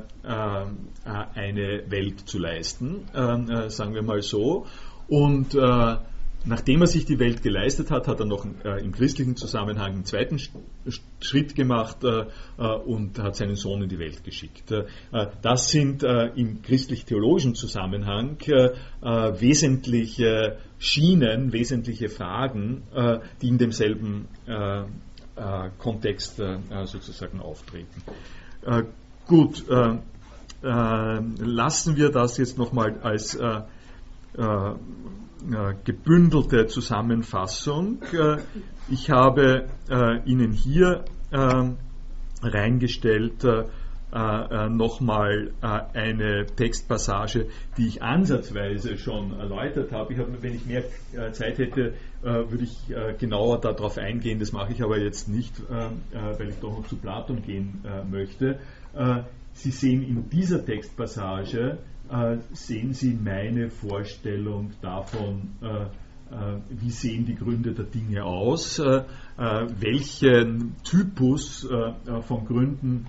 [1.03, 4.65] eine Welt zu leisten, äh, sagen wir mal so.
[5.07, 5.97] Und äh,
[6.45, 10.05] nachdem er sich die Welt geleistet hat, hat er noch äh, im christlichen Zusammenhang einen
[10.05, 10.39] zweiten
[11.19, 12.25] Schritt gemacht äh,
[12.85, 14.73] und hat seinen Sohn in die Welt geschickt.
[15.41, 18.37] das sind im christlich-theologischen Zusammenhang
[19.01, 22.83] wesentliche Schienen, wesentliche Fragen,
[23.41, 24.27] die in demselben
[25.77, 26.41] Kontext
[26.85, 28.01] sozusagen auftreten.
[28.65, 28.83] Äh,
[29.27, 29.97] gut, äh,
[30.63, 33.61] äh, lassen wir das jetzt nochmal als äh,
[34.37, 34.73] äh,
[35.83, 37.99] gebündelte Zusammenfassung.
[38.89, 39.67] ich habe
[40.25, 41.05] Ihnen hier
[42.41, 43.45] reingestellt
[44.15, 50.13] äh, nochmal äh, eine Textpassage, die ich ansatzweise schon erläutert habe.
[50.13, 54.39] Ich habe, wenn ich mehr äh, Zeit hätte, würde ich genauer darauf eingehen.
[54.39, 58.57] Das mache ich aber jetzt nicht, weil ich doch noch zu Platon gehen möchte.
[59.53, 61.77] Sie sehen in dieser Textpassage,
[62.53, 65.49] sehen Sie meine Vorstellung davon,
[66.69, 68.79] wie sehen die Gründe der Dinge aus,
[69.37, 71.67] welchen Typus
[72.27, 73.07] von Gründen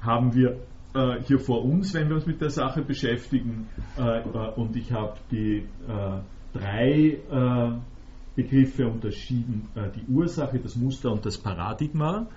[0.00, 0.56] haben wir
[0.94, 3.68] äh, hier vor uns, wenn wir uns mit der Sache beschäftigen.
[3.98, 6.20] Äh, äh und ich habe die äh,
[6.52, 7.72] drei äh,
[8.34, 12.28] Begriffe unterschieden, die Ursache, das Muster und das Paradigma.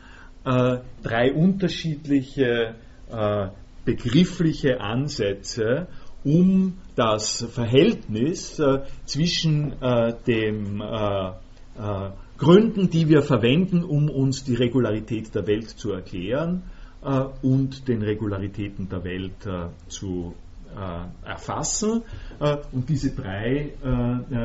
[0.44, 2.74] drei unterschiedliche
[3.86, 5.86] begriffliche Ansätze,
[6.24, 8.62] um das Verhältnis
[9.06, 9.74] zwischen
[10.28, 10.82] den
[12.38, 16.64] Gründen, die wir verwenden, um uns die Regularität der Welt zu erklären,
[17.04, 20.36] äh, und den Regularitäten der Welt äh, zu
[20.76, 22.04] äh, erfassen.
[22.72, 23.74] und diese drei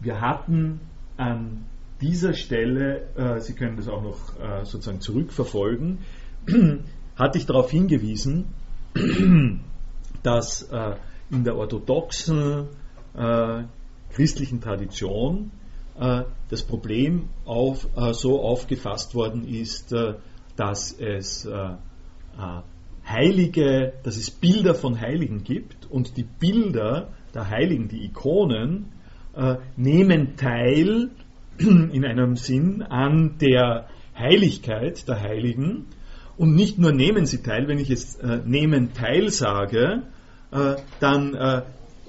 [0.01, 0.81] wir hatten
[1.17, 1.67] an
[2.01, 4.19] dieser Stelle, Sie können das auch noch
[4.65, 5.99] sozusagen zurückverfolgen,
[7.17, 8.47] hatte ich darauf hingewiesen,
[10.23, 10.69] dass
[11.31, 12.69] in der orthodoxen
[13.15, 13.65] äh,
[14.11, 15.51] christlichen Tradition
[15.99, 20.15] äh, das Problem auf, äh, so aufgefasst worden ist, äh,
[20.57, 21.77] dass es äh, äh,
[23.07, 28.93] Heilige, dass es Bilder von Heiligen gibt und die Bilder der Heiligen, die Ikonen,
[29.77, 31.11] nehmen teil
[31.59, 35.87] in einem Sinn an der Heiligkeit der Heiligen
[36.39, 40.05] und nicht nur nehmen sie teil, wenn ich jetzt nehmen teil sage,
[41.01, 41.35] dann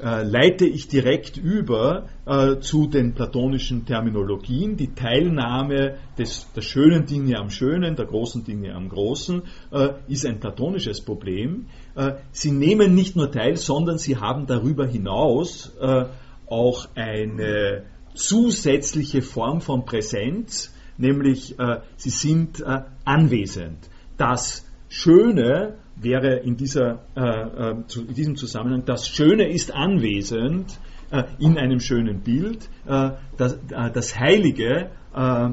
[0.01, 4.77] äh, leite ich direkt über äh, zu den platonischen Terminologien.
[4.77, 10.25] Die Teilnahme des, der schönen Dinge am Schönen, der großen Dinge am Großen, äh, ist
[10.25, 11.65] ein platonisches Problem.
[11.95, 16.05] Äh, sie nehmen nicht nur teil, sondern sie haben darüber hinaus äh,
[16.47, 22.63] auch eine zusätzliche Form von Präsenz, nämlich äh, sie sind
[23.03, 23.89] anwesend.
[24.19, 30.77] Das Schöne wäre in, dieser, äh, äh, zu, in diesem Zusammenhang, das Schöne ist anwesend
[31.09, 35.49] äh, in einem schönen Bild, äh, das, äh, das, Heilige äh,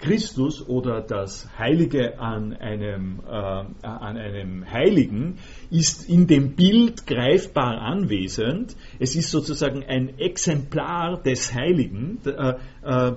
[0.00, 5.38] Christus oder das Heilige an einem, an einem Heiligen
[5.70, 8.76] ist in dem Bild greifbar anwesend.
[8.98, 12.18] Es ist sozusagen ein Exemplar des Heiligen,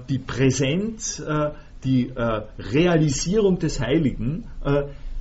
[0.10, 1.22] die Präsenz,
[1.84, 2.12] die
[2.58, 4.46] Realisierung des Heiligen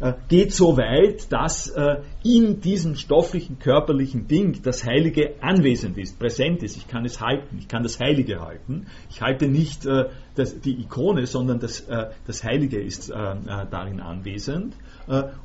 [0.03, 6.19] äh, geht so weit, dass äh, in diesem stofflichen, körperlichen Ding das Heilige anwesend ist,
[6.19, 6.77] präsent ist.
[6.77, 8.87] Ich kann es halten, ich kann das Heilige halten.
[9.11, 13.67] Ich halte nicht äh, das, die Ikone, sondern das, äh, das Heilige ist äh, äh,
[13.71, 14.75] darin anwesend.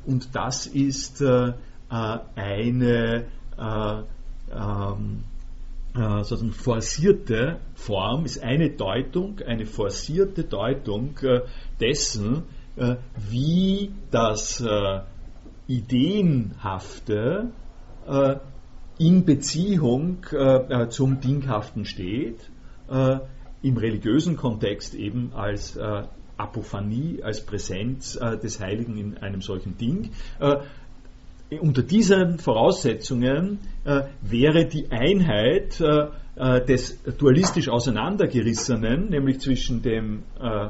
[0.06, 1.54] und das ist eine
[3.58, 5.24] ähm,
[5.94, 11.18] sozusagen forcierte Form, ist eine Deutung, eine forcierte Deutung
[11.80, 12.44] dessen,
[12.78, 12.96] äh,
[13.28, 15.00] wie das äh,
[15.66, 17.50] Ideenhafte
[18.06, 18.36] äh,
[18.98, 20.26] in Beziehung
[20.88, 22.50] zum Dinghaften steht,
[22.88, 25.78] im religiösen Kontext eben als
[26.36, 30.10] Apophanie, als Präsenz des Heiligen in einem solchen Ding.
[31.60, 33.58] Unter diesen Voraussetzungen
[34.20, 40.68] wäre die Einheit des dualistisch auseinandergerissenen, nämlich zwischen dem äh,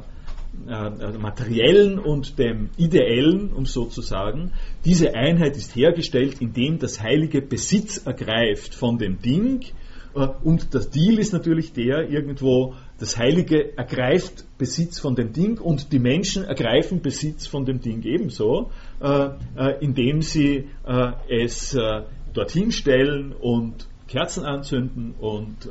[0.66, 4.53] also materiellen und dem ideellen, um so zu sagen.
[4.85, 9.61] Diese Einheit ist hergestellt, indem das Heilige Besitz ergreift von dem Ding.
[10.15, 15.59] Äh, und der Deal ist natürlich der, irgendwo, das Heilige ergreift Besitz von dem Ding
[15.59, 19.29] und die Menschen ergreifen Besitz von dem Ding ebenso, äh,
[19.81, 20.67] indem sie
[21.29, 21.79] es
[22.35, 25.71] dorthin stellen und Kerzen anzünden und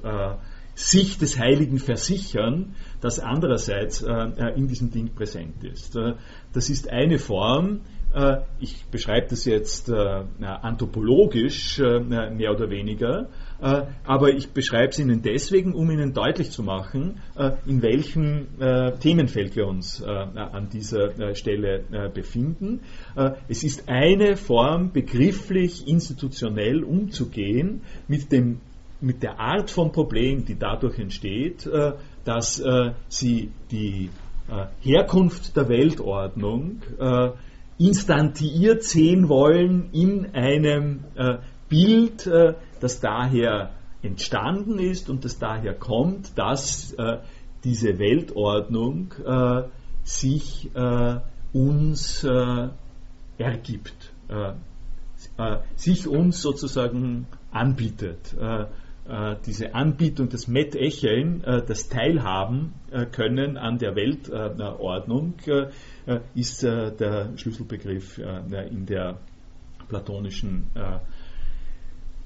[0.78, 5.96] sich des Heiligen versichern, das andererseits äh, äh, in diesem Ding präsent ist.
[5.96, 6.14] Äh,
[6.54, 7.82] das ist eine Form,
[8.60, 13.30] ich beschreibe das jetzt anthropologisch mehr oder weniger,
[13.60, 17.20] aber ich beschreibe es Ihnen deswegen, um Ihnen deutlich zu machen,
[17.66, 18.47] in welchem
[18.99, 22.82] Themenfeld wir uns an dieser Stelle befinden.
[23.47, 28.60] Es ist eine Form, begrifflich, institutionell umzugehen mit dem
[29.01, 31.93] mit der Art von Problem, die dadurch entsteht, äh,
[32.24, 34.10] dass äh, sie die
[34.49, 36.82] äh, Herkunft der Weltordnung
[37.78, 41.01] instantiiert sehen wollen in einem
[41.70, 42.28] Bild,
[42.84, 43.71] das daher
[44.01, 46.95] entstanden ist und das daher kommt, dass
[47.63, 49.13] diese Weltordnung
[50.03, 50.69] sich
[51.51, 52.23] uns
[53.38, 54.13] ergibt,
[55.75, 58.36] sich uns sozusagen anbietet.
[59.07, 65.36] Äh, diese Anbietung, das Metächeln, äh, das Teilhaben äh, können an der Weltordnung
[66.36, 69.17] ist der Schlüsselbegriff in der
[69.89, 70.67] platonischen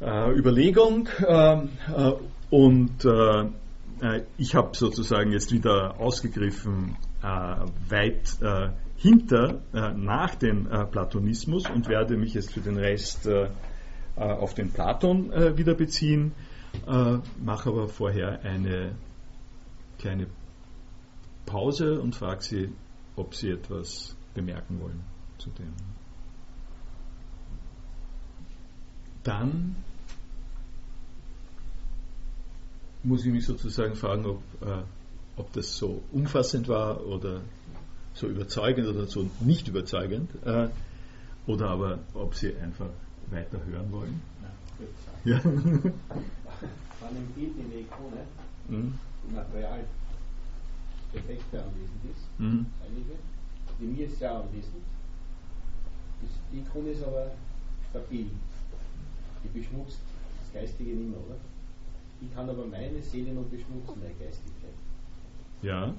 [0.01, 1.07] Überlegung.
[2.49, 3.05] Und
[4.37, 8.37] ich habe sozusagen jetzt wieder ausgegriffen weit
[8.97, 9.61] hinter,
[9.95, 13.29] nach dem Platonismus und werde mich jetzt für den Rest
[14.15, 16.33] auf den Platon wieder beziehen.
[16.87, 18.95] Äh, mache aber vorher eine
[19.99, 20.27] kleine
[21.45, 22.73] Pause und frage Sie,
[23.15, 25.03] ob Sie etwas bemerken wollen
[25.37, 25.73] zu dem.
[29.23, 29.75] Dann
[33.03, 34.83] muss ich mich sozusagen fragen, ob, äh,
[35.37, 37.41] ob das so umfassend war oder
[38.13, 40.67] so überzeugend oder so nicht überzeugend, äh,
[41.47, 42.89] oder aber ob Sie einfach
[43.29, 44.21] weiter hören wollen.
[45.23, 45.43] Ja.
[45.43, 45.53] wenn
[47.15, 48.25] im Bild in der Ikone
[48.67, 48.93] mhm.
[49.33, 49.85] Material
[51.13, 52.65] Defekte anwesend ist, mhm.
[52.85, 53.15] einige,
[53.79, 54.83] die mir ist ja anwesend.
[56.51, 57.31] Die Ikone ist aber
[57.89, 58.27] stabil.
[59.43, 59.99] Die beschmutzt
[60.39, 61.35] das Geistige nicht mehr, oder?
[62.22, 64.74] Ich kann aber meine Seele noch beschmutzen, meine Geistigkeit.
[65.61, 65.93] Ja,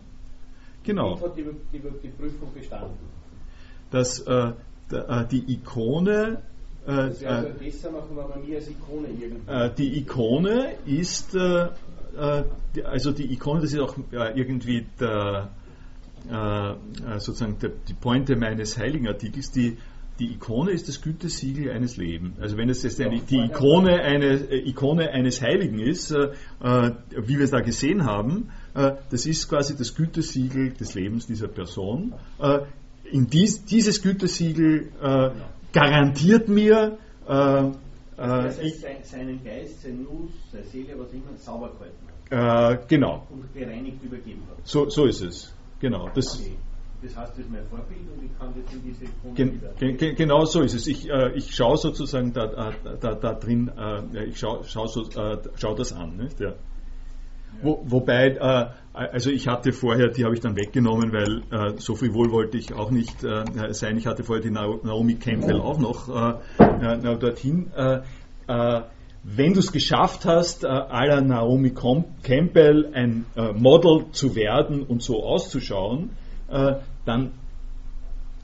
[0.85, 1.17] genau.
[1.17, 2.99] Die hat die, die, die Prüfung bestanden.
[3.91, 4.53] Das, äh,
[4.93, 6.43] äh die Ikone
[6.87, 9.51] äh, also äh, besser machen bei mir als Ikone irgendwie.
[9.51, 11.69] Äh, die Ikone ist, äh,
[12.75, 15.51] die, also die Ikone, das ist auch irgendwie der,
[17.19, 19.77] sozusagen der, die Pointe meines Heiligenartikels, die
[20.23, 22.39] die Ikone ist das Gütesiegel eines Lebens.
[22.41, 27.45] Also wenn es jetzt eine, die Ikone, eine, Ikone eines Heiligen ist, äh, wie wir
[27.45, 32.15] es da gesehen haben, äh, das ist quasi das Gütesiegel des Lebens dieser Person.
[32.41, 32.61] Äh,
[33.11, 34.91] in dies, dieses Gütesiegel
[35.73, 36.99] garantiert mir,
[37.29, 37.71] äh,
[38.19, 41.73] äh, ich, seinen Geist, sein Nus, seine Seele, was immer, sauber
[42.31, 43.27] gehalten Äh, genau.
[43.31, 44.67] Und gereinigt übergeben hat.
[44.67, 45.53] So, so ist es.
[45.81, 46.09] Genau.
[46.15, 46.57] Das, okay.
[47.03, 50.45] Das heißt, das ist mein Vorbild und ich kann jetzt in diese gen, gen, Genau
[50.45, 50.87] so ist es.
[50.87, 55.03] Ich, äh, ich schaue sozusagen da, äh, da, da drin, äh, ich schaue schau, so,
[55.21, 56.17] äh, schau das an.
[56.17, 56.39] Nicht?
[56.39, 56.55] Ja.
[57.61, 61.95] Wo, wobei, äh, also ich hatte vorher, die habe ich dann weggenommen, weil äh, so
[61.95, 63.97] frivol wollte ich auch nicht äh, sein.
[63.97, 67.71] Ich hatte vorher die Naomi Campbell auch noch äh, dorthin.
[67.75, 68.01] Äh,
[68.47, 68.83] äh,
[69.25, 71.73] wenn du es geschafft hast, äh, aller Naomi
[72.23, 76.11] Campbell ein Model zu werden und so auszuschauen,
[77.05, 77.33] dann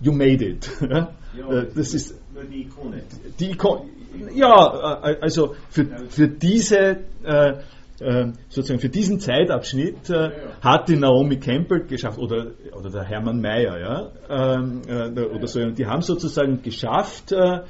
[0.01, 0.69] you made it.
[1.37, 3.03] Ja, das ist nur die Ikone.
[3.39, 3.83] Die Ikone.
[4.35, 4.49] Ja,
[5.21, 7.01] also für, für diese
[8.01, 10.31] äh, sozusagen für diesen Zeitabschnitt äh,
[10.61, 15.61] hat die Naomi Campbell geschafft oder, oder der Hermann Mayer, ja, ähm, äh, oder so.
[15.61, 17.61] Und die haben sozusagen geschafft, äh,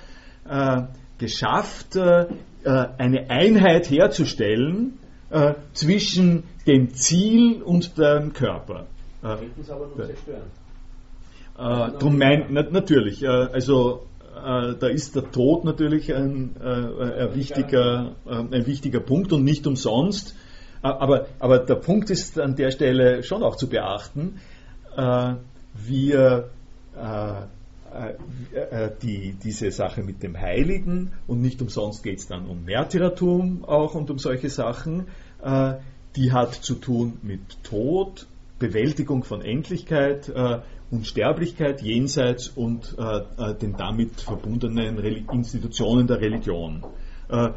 [0.48, 0.82] äh,
[1.18, 2.26] geschafft, äh,
[2.64, 4.98] eine Einheit herzustellen
[5.72, 8.86] zwischen dem Ziel und dem Körper.
[9.22, 10.42] Äh, es aber nur zerstören.
[11.58, 14.06] Drum mein, na, natürlich, also
[14.38, 19.44] äh, da ist der Tod natürlich ein, äh, ein, wichtiger, äh, ein wichtiger Punkt und
[19.44, 20.34] nicht umsonst.
[20.80, 24.38] Aber, aber der Punkt ist an der Stelle schon auch zu beachten.
[25.74, 26.50] wir
[29.02, 33.96] die, diese Sache mit dem Heiligen und nicht umsonst geht es dann um Märtyrertum auch
[33.96, 35.08] und um solche Sachen,
[36.14, 38.28] die hat zu tun mit Tod,
[38.60, 40.32] Bewältigung von Endlichkeit,
[40.90, 46.84] Unsterblichkeit jenseits und äh, äh, den damit verbundenen Reli Institutionen der Religion.
[47.28, 47.50] Äh, äh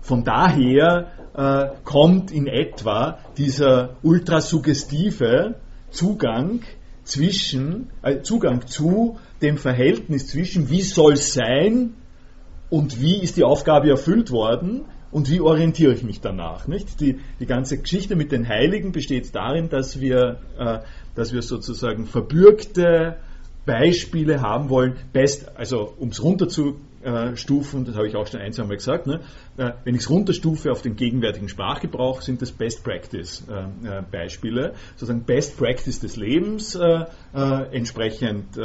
[0.00, 5.56] von daher äh, kommt in etwa dieser ultrasuggestive
[5.90, 6.60] Zugang
[7.04, 11.94] zwischen, äh, Zugang zu dem Verhältnis zwischen, wie soll es sein
[12.70, 16.66] und wie ist die Aufgabe erfüllt worden, und wie orientiere ich mich danach?
[16.66, 16.98] Nicht?
[17.00, 20.78] Die, die ganze Geschichte mit den Heiligen besteht darin, dass wir äh,
[21.14, 23.16] dass wir sozusagen verbürgte
[23.64, 27.32] Beispiele haben wollen, best, also um es runter zu äh,
[27.84, 29.20] das habe ich auch schon ein, zwei Mal gesagt, ne?
[29.56, 34.02] äh, wenn ich es runterstufe auf den gegenwärtigen Sprachgebrauch, sind das Best Practice äh, äh
[34.10, 38.56] Beispiele, sozusagen Best Practice des Lebens äh, äh, entsprechend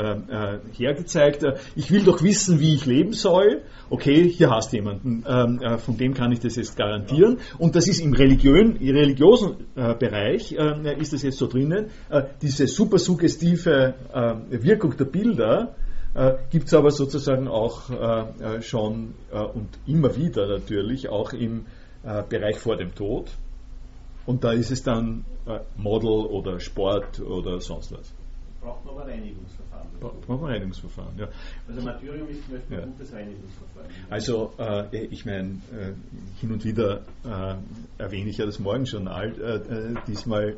[0.78, 1.46] hergezeigt.
[1.76, 3.62] ich will doch wissen, wie ich leben soll.
[3.90, 7.40] Okay, hier hast du jemanden, ähm, von dem kann ich das jetzt garantieren.
[7.58, 11.88] Und das ist im Religion, im religiösen Bereich, ist das jetzt so drinnen,
[12.42, 13.96] diese super suggestive
[14.50, 15.76] Wirkung der Bilder,
[16.18, 21.32] äh, Gibt es aber sozusagen auch äh, äh, schon äh, und immer wieder natürlich auch
[21.32, 21.68] im
[22.04, 23.30] äh, Bereich vor dem Tod.
[24.26, 28.12] Und da ist es dann äh, Model oder Sport oder sonst was.
[28.62, 29.88] Braucht man aber Reinigungsverfahren.
[30.00, 31.28] Braucht man Reinigungsverfahren, ja.
[31.68, 33.92] Also Martyrium ist zum Beispiel ein gutes Reinigungsverfahren.
[34.10, 34.52] Also
[34.92, 35.62] ich meine,
[36.42, 37.02] hin und wieder
[37.98, 40.02] erwähne ich ja das Morgenjournal.
[40.08, 40.58] diesmal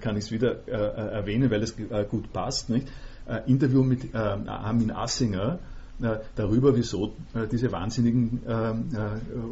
[0.00, 1.76] kann ich es wieder erwähnen, weil es
[2.08, 2.70] gut passt.
[2.70, 2.88] Nicht?
[3.26, 5.58] Äh, Interview mit äh, Armin Assinger
[6.02, 8.72] äh, darüber, wieso äh, diese Wahnsinnigen äh,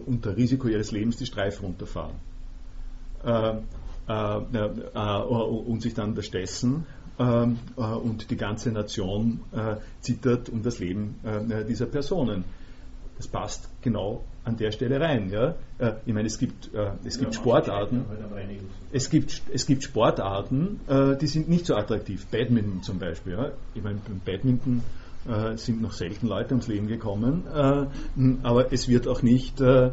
[0.07, 2.17] unter Risiko ihres Lebens die Streife runterfahren.
[4.05, 6.85] und sich dann unterstessen
[7.17, 9.41] und die ganze Nation
[10.01, 11.21] zittert um das Leben
[11.69, 12.45] dieser Personen.
[13.17, 15.31] Das passt genau an der Stelle rein.
[15.31, 15.55] Ja?
[15.79, 18.05] Äh, ich meine, es gibt, äh, es gibt Sportarten,
[18.93, 22.27] es gibt, es gibt Sportarten, äh, die sind nicht so attraktiv.
[22.27, 23.35] Badminton zum Beispiel.
[23.35, 23.53] Ja?
[23.75, 24.83] Ich meine, beim Badminton
[25.29, 27.87] äh, sind noch selten Leute ums Leben gekommen, äh,
[28.43, 29.91] aber es wird auch nicht äh,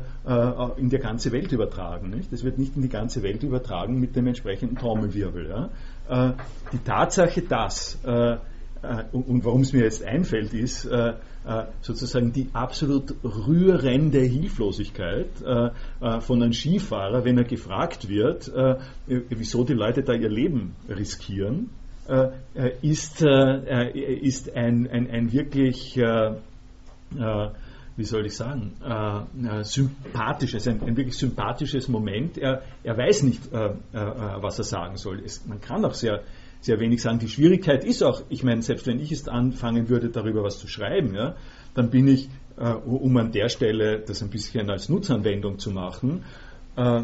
[0.78, 2.10] in die ganze Welt übertragen.
[2.10, 2.34] Nicht?
[2.34, 5.50] Es wird nicht in die ganze Welt übertragen mit dem entsprechenden Trommelwirbel.
[5.50, 5.70] Ja?
[6.74, 8.00] die Tatsache, dass
[9.11, 11.13] und warum es mir jetzt einfällt, ist, äh,
[11.82, 15.69] sozusagen die absolut rührende Hilflosigkeit äh,
[16.01, 18.51] äh, von einem Skifahrer, wenn er gefragt wird,
[19.07, 21.69] wieso die Leute da ihr Leben riskieren,
[22.82, 25.99] ist, ist ein, ein, ein wirklich
[27.99, 32.38] wie soll ich sagen, äh, sympathisches, ein, ein, wirklich sympathisches Moment.
[32.38, 35.19] Er, er weiß nicht, äh, äh, was er sagen soll.
[35.19, 36.21] Es, man kann auch sehr
[36.62, 37.20] sehr wenig sagen.
[37.20, 40.68] Die Schwierigkeit ist auch, ich meine, selbst wenn ich es anfangen würde, darüber was zu
[40.68, 41.36] schreiben, ja,
[41.74, 46.24] dann bin ich, äh, um an der Stelle das ein bisschen als Nutzanwendung zu machen,
[46.76, 47.03] äh,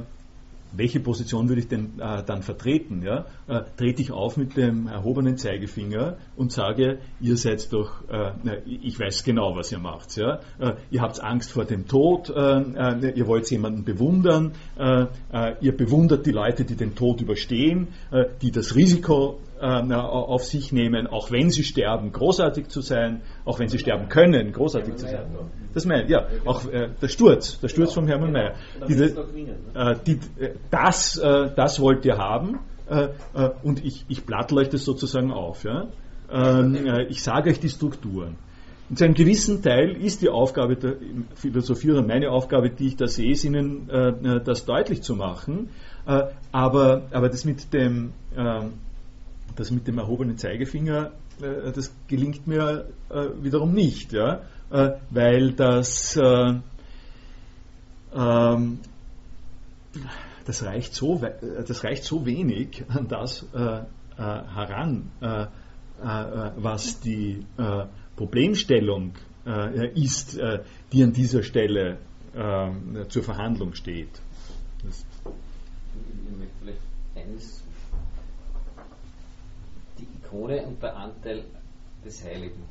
[0.77, 3.01] welche Position würde ich denn äh, dann vertreten?
[3.03, 3.25] Ja?
[3.47, 8.99] Äh, trete ich auf mit dem erhobenen Zeigefinger und sage, ihr seid doch, äh, ich
[8.99, 10.15] weiß genau, was ihr macht.
[10.17, 10.39] Ja?
[10.59, 14.53] Äh, ihr habt Angst vor dem Tod, äh, äh, ihr wollt jemanden bewundern,
[15.61, 17.89] ihr bewundert die Leute, die den Tod überstehen,
[18.41, 23.69] die das Risiko auf sich nehmen, auch wenn sie sterben, großartig zu sein, auch wenn
[23.69, 25.25] sie sterben können, großartig zu sein.
[25.73, 28.55] Das meine ja, auch äh, der Sturz, der Sturz von Hermann Mayer.
[28.87, 29.05] Diese,
[29.73, 32.59] äh, die, äh, das, äh, das wollt ihr haben
[32.89, 35.63] äh, äh, und ich, ich plattel euch das sozusagen auf.
[35.63, 35.87] Ja?
[36.31, 38.37] Ähm, ich sage euch die Strukturen.
[38.89, 40.95] In einem gewissen Teil ist die Aufgabe der
[41.35, 43.89] Philosophierer, meine Aufgabe, die ich da sehe, ist Ihnen
[44.45, 45.69] das deutlich zu machen.
[46.51, 48.73] aber, aber das mit dem, ähm,
[49.55, 52.85] das mit dem erhobenen Zeigefinger, das gelingt mir
[53.41, 54.13] wiederum nicht.
[54.13, 54.41] Ja?
[54.69, 56.53] äh, weil das, äh,
[58.13, 58.79] ähm,
[60.45, 61.21] das, reicht so,
[61.67, 63.83] das reicht so wenig an das äh, äh
[64.17, 65.47] heran, äh, äh,
[66.57, 67.45] was die
[68.15, 69.13] Problemstellung
[69.93, 70.39] ist,
[70.91, 71.99] die an dieser Stelle
[73.09, 74.09] zur Verhandlung steht.
[74.83, 75.05] Das
[75.93, 76.79] ich möchte vielleicht
[77.15, 77.63] eines,
[80.35, 81.43] Ikone und der Anteil
[82.03, 82.63] des Heiligen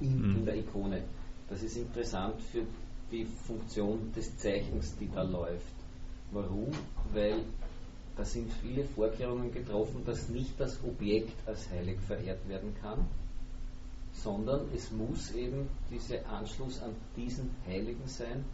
[0.00, 0.36] in, mhm.
[0.38, 1.02] in der Ikone.
[1.48, 2.62] Das ist interessant für
[3.10, 5.74] die Funktion des Zeichens, die da läuft.
[6.32, 6.70] Warum?
[7.12, 7.44] Weil
[8.16, 13.06] da sind viele Vorkehrungen getroffen, dass nicht das Objekt als heilig verehrt werden kann,
[14.12, 18.44] sondern es muss eben dieser Anschluss an diesen Heiligen sein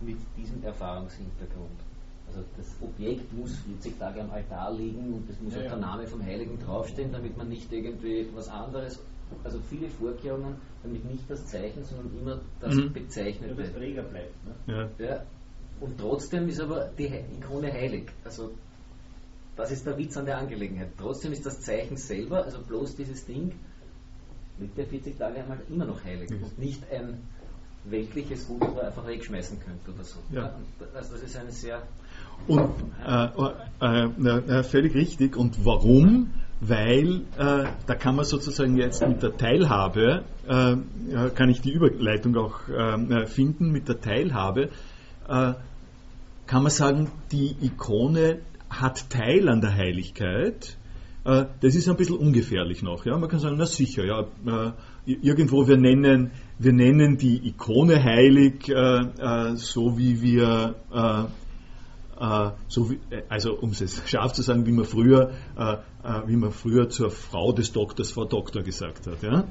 [0.00, 1.80] mit diesem Erfahrungshintergrund.
[2.30, 5.76] Also das Objekt muss 40 Tage am Altar liegen und es muss ja, auch der
[5.78, 9.00] Name vom Heiligen draufstehen, damit man nicht irgendwie was anderes,
[9.42, 10.54] also viele Vorkehrungen,
[10.84, 12.92] damit nicht das Zeichen, sondern immer das mhm.
[12.92, 13.54] Bezeichnete.
[13.54, 14.34] Ja, das Träger bleibt.
[14.46, 14.88] Ne?
[14.98, 15.04] Ja.
[15.04, 15.22] ja.
[15.80, 18.10] Und trotzdem ist aber die Ikone heilig.
[18.24, 18.52] Also
[19.56, 20.90] das ist der Witz an der Angelegenheit.
[20.96, 23.52] Trotzdem ist das Zeichen selber, also bloß dieses Ding,
[24.58, 26.44] liegt der 40 Tage einmal immer noch heilig mhm.
[26.44, 27.18] und nicht ein
[27.84, 30.18] weltliches Gut, das man einfach wegschmeißen könnte oder so.
[30.30, 30.54] Ja.
[30.94, 31.82] Also das ist eine sehr
[32.46, 32.70] und
[33.06, 33.28] äh,
[33.80, 35.36] äh, äh, völlig richtig.
[35.36, 36.30] Und warum?
[36.60, 40.76] Weil äh, da kann man sozusagen jetzt mit der Teilhabe, äh,
[41.34, 44.68] kann ich die Überleitung auch äh, finden, mit der Teilhabe
[46.50, 50.76] kann man sagen, die Ikone hat Teil an der Heiligkeit.
[51.22, 53.06] Das ist ein bisschen ungefährlich noch.
[53.06, 53.16] Ja?
[53.16, 54.26] Man kann sagen, na sicher, ja,
[55.06, 58.64] irgendwo wir nennen, wir nennen die Ikone heilig,
[59.54, 61.24] so wie wir äh,
[62.68, 65.76] so wie, äh, also um es scharf zu sagen, wie man früher, äh,
[66.26, 69.22] wie man früher zur Frau des Doktors Frau Doktor gesagt hat.
[69.22, 69.44] Ja?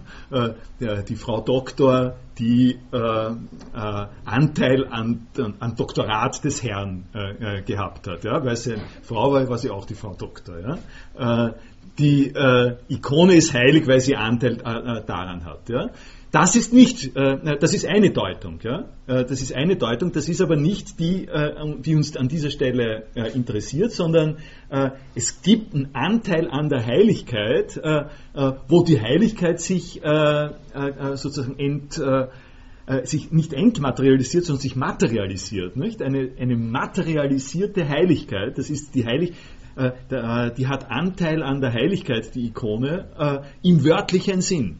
[1.03, 2.79] Die Frau Doktor, die
[4.25, 5.27] Anteil an,
[5.59, 7.05] an, Doktorat des Herrn
[7.67, 8.43] gehabt hat, ja?
[8.43, 10.55] weil sie Frau war, war sie auch die Frau Doktor.
[10.59, 11.53] Ja?
[11.99, 12.33] die
[12.87, 14.55] Ikone ist heilig, weil sie Anteil
[15.05, 15.69] daran hat.
[15.69, 15.91] Ja?
[16.31, 18.85] Das ist nicht, äh, das ist eine Deutung, ja.
[19.07, 22.51] Äh, das ist eine Deutung, das ist aber nicht die, äh, die uns an dieser
[22.51, 24.37] Stelle äh, interessiert, sondern
[24.69, 28.03] äh, es gibt einen Anteil an der Heiligkeit, äh,
[28.67, 30.01] wo die Heiligkeit sich
[31.15, 32.01] sozusagen ent,
[33.03, 35.75] sich nicht entmaterialisiert, sondern sich materialisiert.
[35.75, 36.01] Nicht?
[36.01, 39.37] Eine, eine materialisierte Heiligkeit, das ist die Heiligkeit,
[40.57, 44.79] die hat Anteil an der Heiligkeit, die Ikone, im wörtlichen Sinn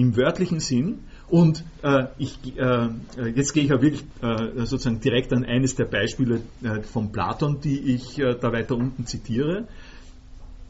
[0.00, 1.00] im wörtlichen Sinn.
[1.28, 2.88] Und äh, ich, äh,
[3.34, 7.60] jetzt gehe ich auch wirklich äh, sozusagen direkt an eines der Beispiele äh, von Platon,
[7.60, 9.68] die ich äh, da weiter unten zitiere.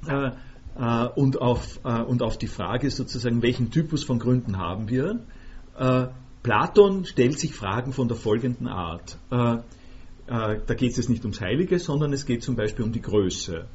[0.06, 0.30] Äh,
[1.14, 5.18] und, auf, und auf die Frage sozusagen, welchen Typus von Gründen haben wir?
[6.42, 9.18] Platon stellt sich Fragen von der folgenden Art.
[9.28, 9.64] da
[10.26, 13.66] geht es jetzt nicht ums Heilige, sondern es geht zum Beispiel um die Größe.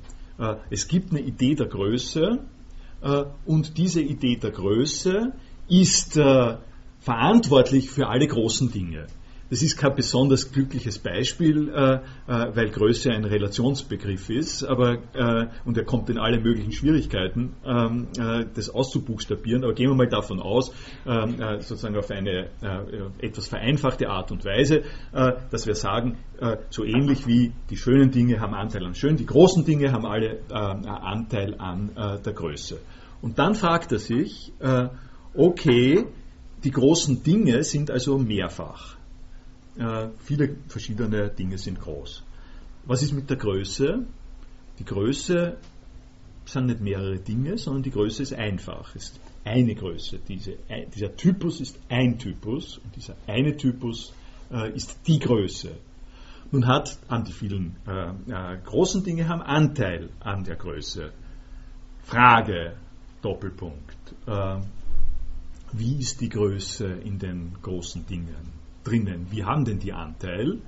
[0.72, 2.40] es gibt eine Idee der Größe,
[3.46, 5.34] und diese Idee der Größe
[5.68, 6.58] ist äh,
[7.00, 9.08] verantwortlich für alle großen Dinge.
[9.50, 15.48] Das ist kein besonders glückliches Beispiel, äh, äh, weil Größe ein Relationsbegriff ist, aber äh,
[15.66, 19.64] und er kommt in alle möglichen Schwierigkeiten, ähm, äh, das auszubuchstabieren.
[19.64, 20.74] Aber gehen wir mal davon aus,
[21.06, 22.50] ähm, äh, sozusagen auf eine
[23.20, 26.18] etwas vereinfachte Art und Weise, dass wir sagen,
[26.70, 30.40] so ähnlich wie die schönen Dinge haben Anteil an schön, die großen Dinge haben alle
[30.50, 32.80] Anteil an der Größe.
[33.22, 34.54] Und dann fragt er sich,
[35.36, 36.06] okay,
[36.64, 38.98] die großen Dinge sind also mehrfach.
[39.78, 42.24] Äh, viele verschiedene Dinge sind groß.
[42.86, 44.06] Was ist mit der Größe?
[44.80, 45.58] Die Größe
[46.46, 48.96] sind nicht mehrere Dinge, sondern die Größe ist einfach.
[48.96, 50.20] Es ist eine Größe.
[50.28, 50.58] Diese,
[50.96, 54.14] dieser Typus ist ein Typus und dieser eine Typus
[54.52, 55.76] äh, ist die Größe.
[56.52, 61.12] Nun hat an die vielen äh, äh großen Dinge haben Anteil an der Größe.
[62.04, 62.76] Frage,
[63.22, 63.98] Doppelpunkt.
[65.78, 68.54] Wie ist die Größe in den großen Dingen
[68.86, 69.28] drinnen?
[69.30, 70.60] Wie haben denn die Anteil?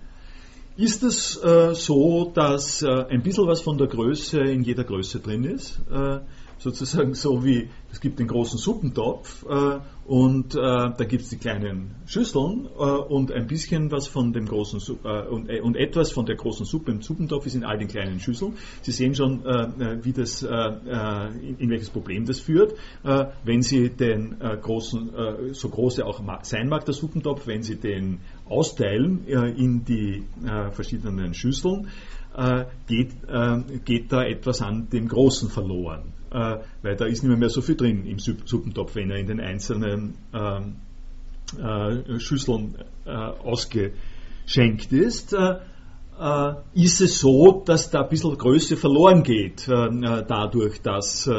[0.75, 5.21] Ist es äh, so, dass äh, ein bisschen was von der Größe in jeder Größe
[5.21, 5.79] drin ist?
[5.89, 6.19] Äh,
[6.59, 11.37] sozusagen so wie, es gibt den großen Suppentopf äh, und äh, da gibt es die
[11.37, 16.11] kleinen Schüsseln äh, und ein bisschen was von dem großen äh, und, äh, und, etwas
[16.11, 18.53] von der großen Suppe im Suppentopf ist in all den kleinen Schüsseln.
[18.81, 22.73] Sie sehen schon, äh, wie das, in, in, welches Problem das führt,
[23.43, 28.19] wenn Sie den großen, so groß er auch sein mag, der Suppentopf, wenn Sie den
[28.47, 30.23] austeilen in die
[30.71, 31.87] verschiedenen Schüsseln,
[32.87, 33.11] geht,
[33.85, 37.75] geht da etwas an dem Großen verloren äh, weil da ist nicht mehr, so viel
[37.75, 40.75] drin im Suppentopf, wenn er in den einzelnen ähm,
[41.55, 42.75] äh, Schüsseln
[43.05, 45.33] äh, ausgeschenkt ist.
[45.33, 45.59] Äh,
[46.19, 51.29] äh, ist es so, dass da ein bisschen Größe verloren geht, äh, dadurch, dass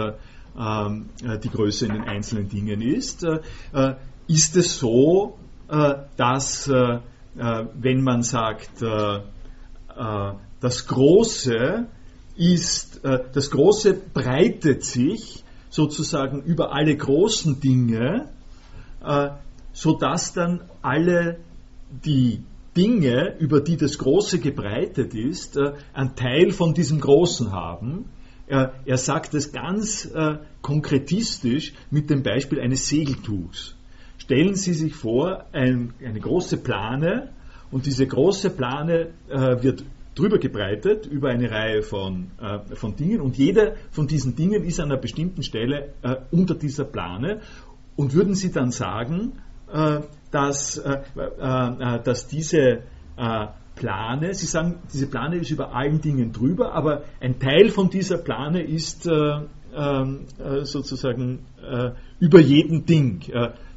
[0.58, 1.10] ähm,
[1.42, 3.24] die Größe in den einzelnen Dingen ist.
[4.26, 5.38] ist es so,
[6.16, 8.82] dass wenn man sagt,
[10.60, 11.86] das Große
[12.38, 18.28] ist, das Große breitet sich sozusagen über alle großen Dinge,
[19.72, 21.38] sodass dann alle
[21.90, 22.42] die
[22.78, 28.04] Dinge, über die das Große gebreitet ist, äh, einen Teil von diesem Großen haben.
[28.46, 33.74] Er, sagt es ganz äh, konkretistisch mit dem Beispiel eines Segeltuchs.
[34.16, 37.28] Stellen Sie sich vor, ein, eine große Plane
[37.70, 39.84] und diese große Plane äh, wird
[40.18, 44.80] drüber gebreitet über eine Reihe von, äh, von Dingen und jeder von diesen Dingen ist
[44.80, 47.40] an einer bestimmten Stelle äh, unter dieser Plane
[47.96, 49.32] und würden Sie dann sagen,
[49.72, 50.00] äh,
[50.30, 52.82] dass, äh, äh, dass diese
[53.74, 58.18] Plane, Sie sagen, diese Plane ist über allen Dingen drüber, aber ein Teil von dieser
[58.18, 60.20] Plane ist ähm,
[60.62, 61.40] sozusagen
[62.20, 63.20] über jedem Ding.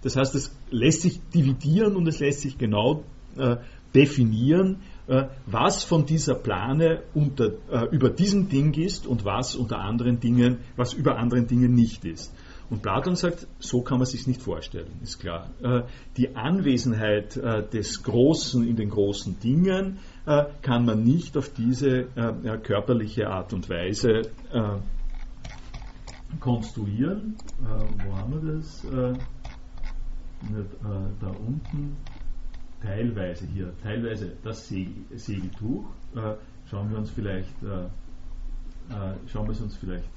[0.04, 3.04] das heißt, es lässt sich dividieren und es lässt sich genau
[3.96, 4.78] definieren,
[5.46, 7.52] was von dieser Plane unter,
[7.92, 12.34] über diesem Ding ist und was unter anderen Dingen, was über anderen Dingen nicht ist.
[12.72, 15.50] Und Platon sagt, so kann man sich nicht vorstellen, ist klar.
[15.62, 15.82] Äh,
[16.16, 22.06] die Anwesenheit äh, des Großen in den großen Dingen äh, kann man nicht auf diese
[22.64, 24.22] körperliche Art und Weise
[26.40, 27.36] konstruieren.
[28.06, 28.86] Wo haben wir das?
[31.20, 31.98] Da unten.
[32.82, 35.86] Teilweise hier, teilweise das Segeltuch.
[36.70, 40.10] Schauen wir uns vielleicht, schauen wir es uns vielleicht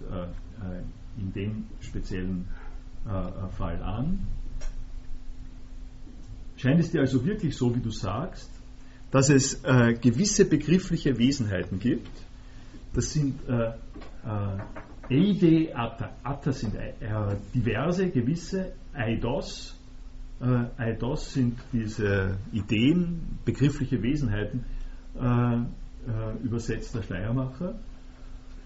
[1.18, 2.48] in dem speziellen
[3.06, 4.26] äh, äh, Fall an.
[6.56, 8.50] Scheint es dir also wirklich so, wie du sagst,
[9.10, 12.10] dass es äh, gewisse begriffliche Wesenheiten gibt?
[12.94, 13.72] Das sind äh,
[14.26, 14.58] äh
[15.10, 16.16] Eide, Atta.
[16.22, 16.94] Atta sind äh,
[17.54, 19.78] diverse, gewisse, Eidos.
[20.40, 24.64] Eidos sind diese Ideen, begriffliche Wesenheiten,
[26.42, 27.76] übersetzt der Schleiermacher.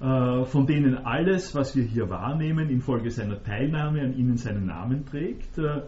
[0.01, 5.05] Äh, von denen alles, was wir hier wahrnehmen, infolge seiner Teilnahme an ihnen seinen Namen
[5.05, 5.59] trägt.
[5.59, 5.81] Äh,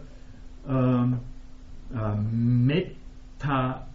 [0.69, 1.07] äh,
[2.33, 3.87] Meta,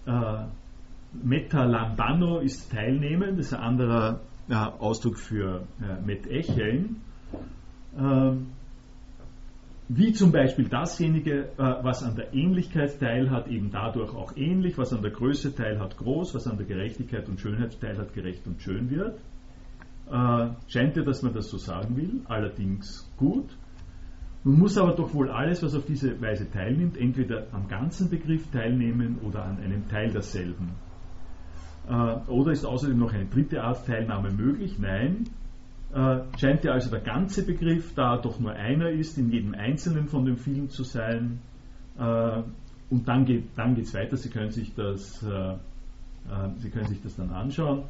[1.14, 4.20] Metalambano ist Teilnehmen, das ist ein anderer
[4.80, 7.02] Ausdruck für äh, Metecheln.
[7.98, 8.48] Ähm,
[9.88, 15.02] wie zum Beispiel dasjenige, was an der Ähnlichkeit teilhat, eben dadurch auch ähnlich, was an
[15.02, 19.20] der Größe teilhat, groß, was an der Gerechtigkeit und Schönheit teilhat, gerecht und schön wird.
[20.08, 23.58] Äh, scheint ja, dass man das so sagen will, allerdings gut.
[24.44, 28.50] Man muss aber doch wohl alles, was auf diese Weise teilnimmt, entweder am ganzen Begriff
[28.52, 30.72] teilnehmen oder an einem Teil derselben.
[31.88, 34.78] Äh, oder ist außerdem noch eine dritte Art Teilnahme möglich?
[34.78, 35.24] Nein.
[35.96, 40.08] Äh, scheint ja also der ganze Begriff, da doch nur einer ist, in jedem einzelnen
[40.08, 41.40] von den vielen zu sein.
[41.98, 42.44] Äh,
[42.90, 44.18] und dann geht es dann weiter.
[44.18, 45.56] Sie können, sich das, äh,
[46.58, 47.84] Sie können sich das dann anschauen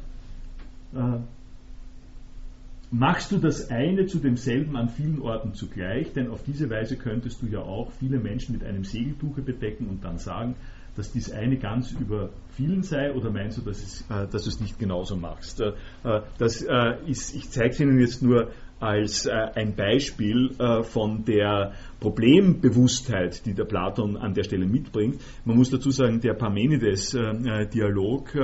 [2.90, 7.42] machst du das eine zu demselben an vielen Orten zugleich, denn auf diese Weise könntest
[7.42, 10.54] du ja auch viele Menschen mit einem Segeltuche bedecken und dann sagen,
[10.96, 14.50] dass dies eine ganz über vielen sei, oder meinst du, dass, es, äh, dass du
[14.50, 15.60] es nicht genauso machst?
[15.60, 15.72] Äh,
[16.04, 20.50] äh das äh, ist, ich zeige es Ihnen jetzt nur als äh, ein Beispiel
[20.82, 25.18] von der Problembewusstheit, die der Platon an der Stelle mitbringt.
[25.46, 28.34] Man muss dazu sagen, der Parmenides-Dialog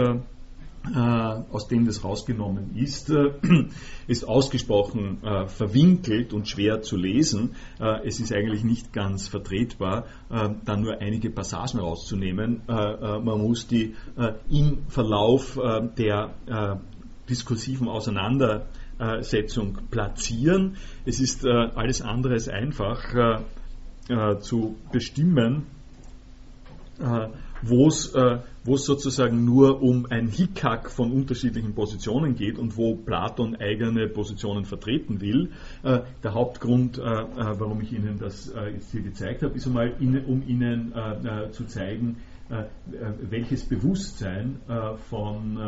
[0.85, 3.31] aus dem das rausgenommen ist, äh,
[4.09, 7.55] ist ausgesprochen äh, verwinkelt und schwer zu lesen.
[8.05, 12.63] es ist eigentlich nicht ganz vertretbar, da nur einige Passagen rauszunehmen.
[12.67, 13.95] man muss die
[14.51, 15.59] im Verlauf
[15.97, 16.81] der
[17.29, 20.77] diskursiven Auseinandersetzung platzieren.
[21.05, 23.43] Es ist alles andere als einfach
[24.41, 25.67] zu bestimmen,
[27.63, 33.57] wo es äh, sozusagen nur um ein Hickhack von unterschiedlichen Positionen geht und wo Platon
[33.57, 35.51] eigene Positionen vertreten will.
[35.83, 37.27] Äh, der Hauptgrund, äh, äh
[37.59, 39.95] warum ich Ihnen das äh, jetzt hier gezeigt habe, ist einmal,
[40.27, 42.17] um Ihnen äh, zu zeigen,
[43.31, 44.59] welches Bewusstsein
[45.09, 45.59] von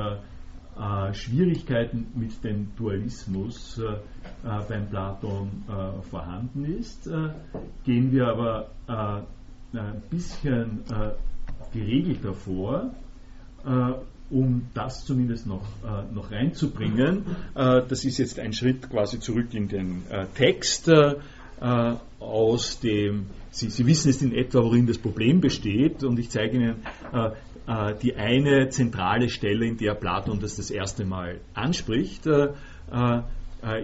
[1.13, 3.81] Schwierigkeiten mit dem Dualismus
[4.43, 5.65] beim Platon
[6.11, 7.09] vorhanden ist.
[7.85, 10.83] gehen wir aber ein bisschen
[11.75, 12.95] geregelter vor,
[13.67, 13.93] äh,
[14.31, 17.25] um das zumindest noch, äh, noch reinzubringen.
[17.55, 21.15] Äh, das ist jetzt ein Schritt quasi zurück in den äh, Text äh,
[22.21, 26.57] aus dem, Sie, Sie, wissen jetzt in etwa, worin das Problem besteht und ich zeige
[26.57, 26.77] Ihnen
[27.13, 32.29] äh, die eine zentrale Stelle, in der Platon das das erste Mal anspricht.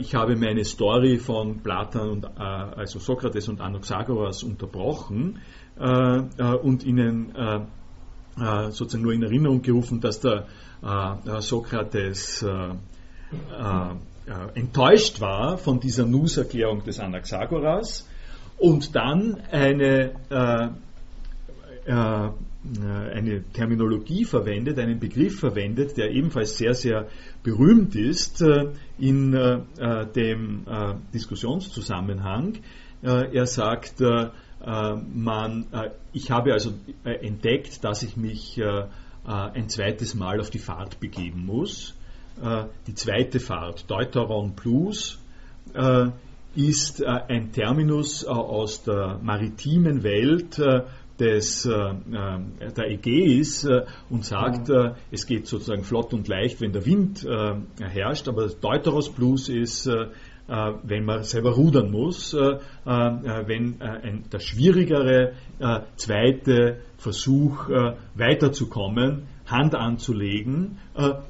[0.01, 5.39] ich habe meine Story von Platon und also Sokrates und Anaxagoras unterbrochen
[5.79, 7.33] und Ihnen
[8.37, 10.47] sozusagen nur in Erinnerung gerufen, dass der
[11.41, 12.45] Sokrates
[14.55, 18.09] enttäuscht war von dieser Nus-Erklärung des Anaxagoras
[18.59, 20.13] und dann eine
[21.87, 22.29] äh,
[22.63, 27.09] eine Terminologie verwendet, einen Begriff verwendet, der ebenfalls sehr, sehr
[27.43, 30.67] berühmt ist äh, in äh, dem
[31.15, 32.59] Diskussionszusammenhang.
[33.03, 34.03] Er sagt,
[34.65, 35.67] man,
[36.13, 36.73] ich habe also
[37.05, 38.61] entdeckt, dass ich mich
[39.25, 41.95] ein zweites Mal auf die Fahrt begeben muss.
[42.87, 45.19] Die zweite Fahrt, Deuteron Plus,
[46.55, 50.61] ist ein Terminus aus der maritimen Welt,
[51.21, 56.61] des, äh, äh, der Ägäis äh, und sagt, äh, es geht sozusagen flott und leicht,
[56.61, 60.07] wenn der Wind äh, herrscht, aber Deuteros Plus ist, äh,
[60.83, 65.35] wenn man selber rudern muss, wenn ein, der schwierigere
[65.95, 67.69] zweite Versuch
[68.17, 70.79] weiterzukommen, Hand anzulegen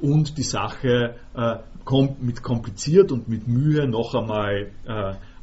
[0.00, 1.16] und die Sache
[2.20, 4.70] mit kompliziert und mit Mühe noch einmal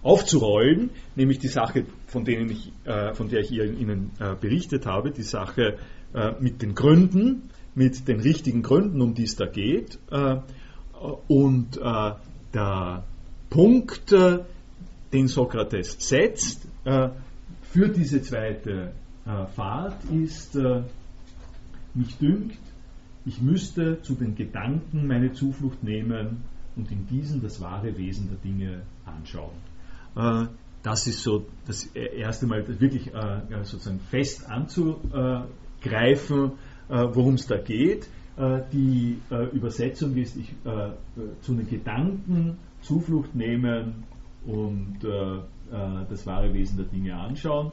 [0.07, 5.11] aufzurollen, nämlich die Sache, von, denen ich, äh, von der ich Ihnen äh, berichtet habe,
[5.11, 5.77] die Sache
[6.13, 9.99] äh, mit den Gründen, mit den richtigen Gründen, um die es da geht.
[10.09, 10.37] Äh,
[11.27, 12.11] und äh,
[12.53, 13.03] der
[13.49, 14.39] Punkt, äh,
[15.13, 18.91] den Sokrates setzt für diese zweite
[19.55, 20.57] Fahrt, ist,
[21.93, 22.59] mich dünkt,
[23.27, 26.43] ich müsste zu den Gedanken meine Zuflucht nehmen
[26.77, 29.57] und in diesen das wahre Wesen der Dinge anschauen.
[30.15, 30.45] Äh,
[30.81, 36.51] das ist so das erste Mal wirklich äh, sozusagen fest anzugreifen,
[36.87, 38.07] äh, worum es da geht.
[38.71, 39.19] Die
[39.51, 40.53] Übersetzung ist, ich
[41.41, 44.03] zu den Gedanken Zuflucht nehmen
[44.45, 44.99] und
[46.09, 47.71] das wahre Wesen der Dinge anschauen.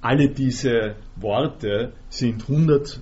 [0.00, 3.00] Alle diese Worte sind hundert,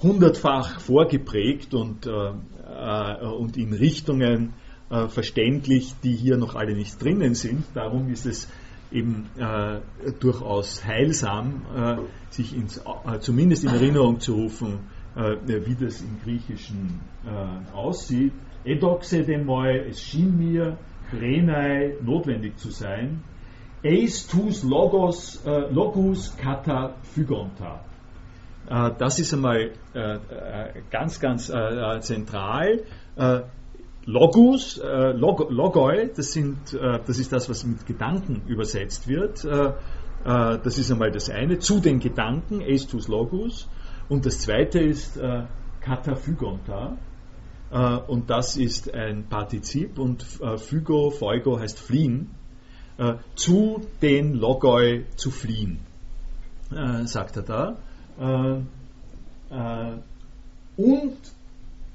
[0.00, 4.54] hundertfach vorgeprägt und, und in Richtungen
[4.88, 7.64] äh, verständlich, die hier noch alle nicht drinnen sind.
[7.74, 8.48] Darum ist es
[8.92, 9.80] eben äh,
[10.20, 11.96] durchaus heilsam, äh,
[12.30, 14.78] sich ins, äh, zumindest in Erinnerung zu rufen,
[15.16, 18.32] äh, wie das im Griechischen äh, aussieht.
[18.66, 20.76] Edoxe demoi, es schien mir,
[21.12, 23.22] Renai notwendig zu sein.
[23.84, 25.40] Eis tus logos,
[25.70, 27.84] logus kata phygonta.
[28.98, 29.70] Das ist einmal
[30.90, 31.52] ganz, ganz
[32.00, 32.80] zentral.
[34.06, 39.44] Logus, äh, Log, Logoi, das, sind, äh, das ist das, was mit Gedanken übersetzt wird.
[39.44, 39.70] Äh,
[40.24, 41.58] äh das ist einmal das eine.
[41.58, 43.68] Zu den Gedanken, Estus Logus.
[44.08, 45.42] Und das zweite ist äh,
[45.80, 46.92] Kataphygonta.
[46.92, 47.15] Äh,
[47.70, 52.30] und das ist ein Partizip und äh, Phygo, Feugo heißt fliehen.
[53.34, 55.80] zu den Logoi zu fliehen,
[57.04, 57.76] sagt er da.
[60.76, 61.16] und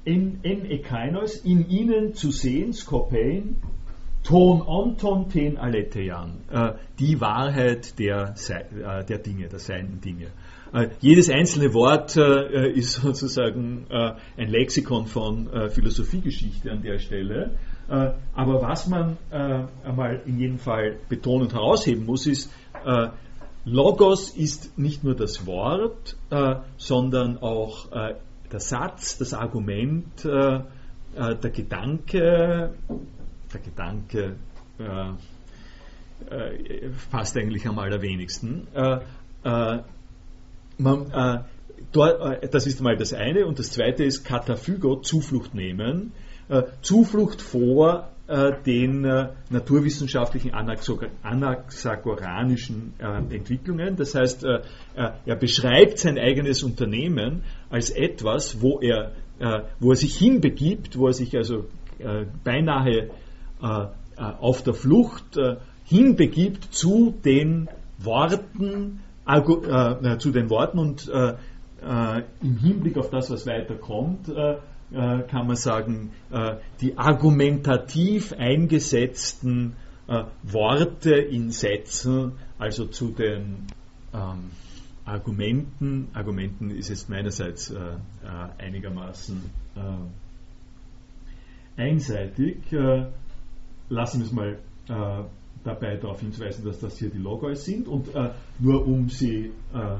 [0.04, 3.56] in, en ekainos, in ihnen zu sehen, Skopein,
[4.22, 10.28] ton onton ten alethean, äh, die Wahrheit der, äh, der Dinge, der seienden Dinge.
[10.72, 16.98] Äh, jedes einzelne Wort äh, ist sozusagen äh, ein Lexikon von äh, Philosophiegeschichte an der
[16.98, 17.50] Stelle.
[17.88, 22.50] aber was man einmal in jedem Fall betonen und herausheben muss, ist,
[23.64, 26.16] Logos ist nicht nur das Wort,
[26.78, 27.88] sondern auch
[28.52, 32.74] der Satz, das Argument, äh, äh, der Gedanke,
[33.52, 34.36] der Gedanke
[34.78, 35.10] äh,
[36.34, 38.68] äh fast eigentlich am allerwenigsten.
[40.84, 41.44] Äh, äh, man,
[41.92, 46.12] dort, das ist mal das eine und das zweite ist Kataphygo, Zuflucht nehmen.
[46.82, 53.96] Zuflucht vor äh, den äh, naturwissenschaftlichen anaxagoranischen äh, Entwicklungen.
[53.96, 59.10] Das heißt, er beschreibt sein eigenes Unternehmen als etwas, wo er,
[59.80, 61.64] wo er sich hinbegibt, wo er sich also
[62.44, 63.10] beinahe
[64.16, 65.36] auf der Flucht
[65.84, 67.68] hinbegibt zu den
[67.98, 69.00] Worten,
[70.18, 74.28] zu den Worten und im Hinblick auf das, was weiter kommt,
[74.92, 79.74] äh, kann man sagen, äh, die argumentativ eingesetzten
[80.06, 83.68] äh, Worte in Sätzen, also zu den
[84.12, 84.50] ähm,
[85.06, 87.74] Argumenten, Argumenten ist jetzt meinerseits
[88.56, 89.42] einigermaßen
[91.76, 92.58] einseitig.
[93.88, 94.58] lassen wir es mal
[95.64, 98.08] dabei darauf hinzuweisen, dass das hier die Logos sind und
[98.58, 99.96] nur um sie äh,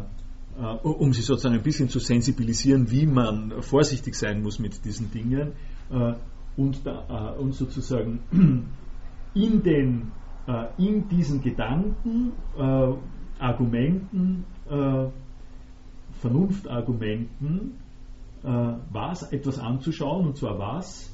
[0.83, 5.53] um sie sozusagen ein bisschen zu sensibilisieren, wie man vorsichtig sein muss mit diesen Dingen.
[5.91, 6.15] Äh,
[6.57, 8.21] und, da, und sozusagen
[9.35, 10.13] in, den,
[10.77, 12.33] in diesen Gedanken,
[13.39, 14.45] Argumenten,
[16.21, 17.79] Vernunftargumenten
[18.43, 21.11] was, etwas anzuschauen, und zwar was?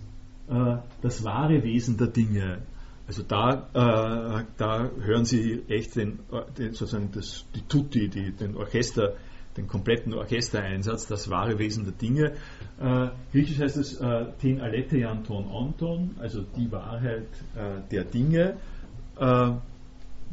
[1.02, 2.62] Das wahre Wesen der Dinge.
[3.08, 6.18] Also da, äh, da hören Sie echt den,
[6.58, 9.14] den sozusagen das, die Tutti, die, den Orchester,
[9.56, 12.32] den kompletten Orchestereinsatz, das wahre Wesen der Dinge.
[12.78, 18.58] Äh, Griechisch heißt es äh, ten alethean ton onton, also die Wahrheit äh, der Dinge.
[19.18, 19.52] Äh,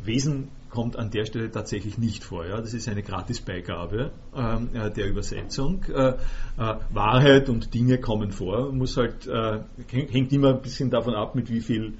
[0.03, 2.45] Wesen kommt an der Stelle tatsächlich nicht vor.
[2.45, 2.59] Ja?
[2.59, 5.83] Das ist eine Gratisbeigabe ähm, äh, der Übersetzung.
[5.85, 6.15] Äh, äh,
[6.91, 8.73] Wahrheit und Dinge kommen vor.
[8.73, 11.93] Muss halt, äh, hängt immer ein bisschen davon ab, mit wie viel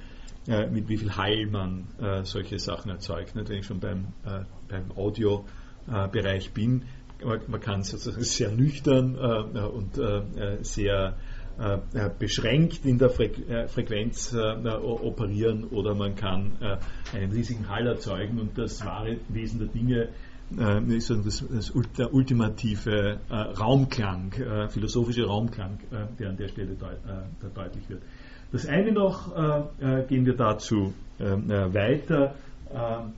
[0.48, 3.36] äh, mit wie viel Heil man äh, solche Sachen erzeugt.
[3.36, 3.50] Nicht?
[3.50, 6.84] Wenn ich schon beim, äh, beim Audiobereich bin,
[7.24, 11.16] man, man, kann sozusagen sehr nüchtern äh, und äh, sehr
[11.58, 13.30] äh, beschränkt in der Fre
[13.68, 16.58] Frequenz operieren oder man kann
[17.14, 20.10] einen riesigen Hall erzeugen und das wahre Wesen der Dinge
[20.90, 21.12] ist
[21.98, 24.32] der ultimative Raumklang,
[24.70, 25.80] philosophische Raumklang,
[26.20, 27.00] der an der Stelle deut,
[27.56, 28.04] deutlich wird.
[28.56, 32.36] Das eine noch, äh, äh, gehen wir dazu ähm, äh, weiter.
[32.74, 33.12] Ähm,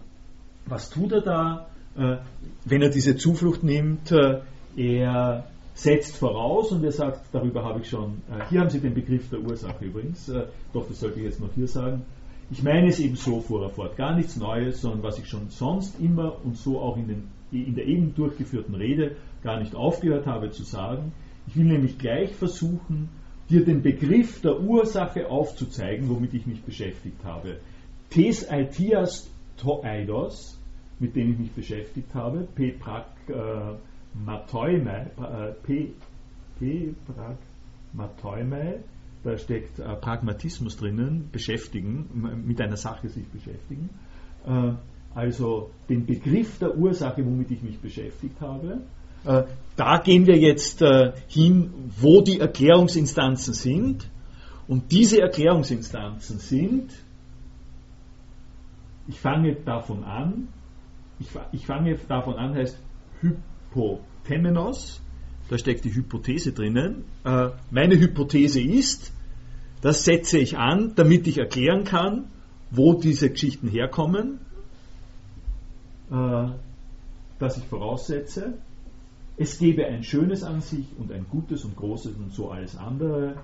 [0.65, 1.67] was tut er da?
[1.95, 2.17] Äh,
[2.65, 4.39] wenn er diese Zuflucht nimmt, äh,
[4.75, 5.43] er
[5.75, 9.41] setzt voraus und er sagt, darüber habe ich schon, hier haben Sie den Begriff der
[9.41, 10.25] Ursache übrigens,
[10.73, 12.03] doch das sollte ich jetzt noch hier sagen.
[12.49, 15.49] Ich meine es eben so, fuhr er fort, gar nichts Neues, sondern was ich schon
[15.49, 20.25] sonst immer und so auch in, den, in der eben durchgeführten Rede gar nicht aufgehört
[20.25, 21.11] habe zu sagen.
[21.45, 23.09] Ich will nämlich gleich versuchen,
[23.49, 27.57] dir den Begriff der Ursache aufzuzeigen, womit ich mich beschäftigt habe.
[28.09, 30.59] Tes aitias to eidos,
[30.99, 33.75] mit dem ich mich beschäftigt habe, p prak äh,
[34.25, 36.93] matoimai, äh, p,
[37.93, 38.79] matoimai,
[39.23, 43.89] da steckt äh, Pragmatismus drinnen, beschäftigen, mit einer Sache sich beschäftigen.
[44.45, 44.73] Äh,
[45.13, 48.96] also den Begriff der Ursache, womit ich mich beschäftigt habe, äh,
[49.77, 54.09] da gehen wir jetzt äh, hin, wo die Erklärungsinstanzen sind.
[54.67, 56.91] Und diese Erklärungsinstanzen sind,
[59.07, 60.49] ich fange davon an,
[61.51, 62.77] ich, fange davon an, heißt
[63.21, 64.99] Hypothemenos,
[65.49, 67.05] da steckt die Hypothese drinnen.
[67.23, 69.13] Äh, meine Hypothese ist,
[69.81, 72.25] das setze ich an, damit ich erklären kann,
[72.71, 74.39] wo diese Geschichten herkommen,
[76.09, 78.57] dass ich voraussetze,
[79.37, 83.35] es gebe ein Schönes an sich und ein Gutes und Großes und so alles andere,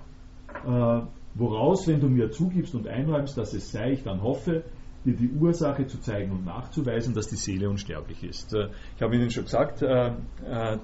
[0.66, 1.00] äh,
[1.34, 4.64] woraus, wenn du mir zugibst und einräumst, dass es sei, ich dann hoffe,
[5.04, 8.54] dir die Ursache zu zeigen und nachzuweisen, dass die Seele unsterblich ist.
[8.54, 10.08] Äh, ich habe Ihnen schon gesagt, äh,
[10.46, 10.78] äh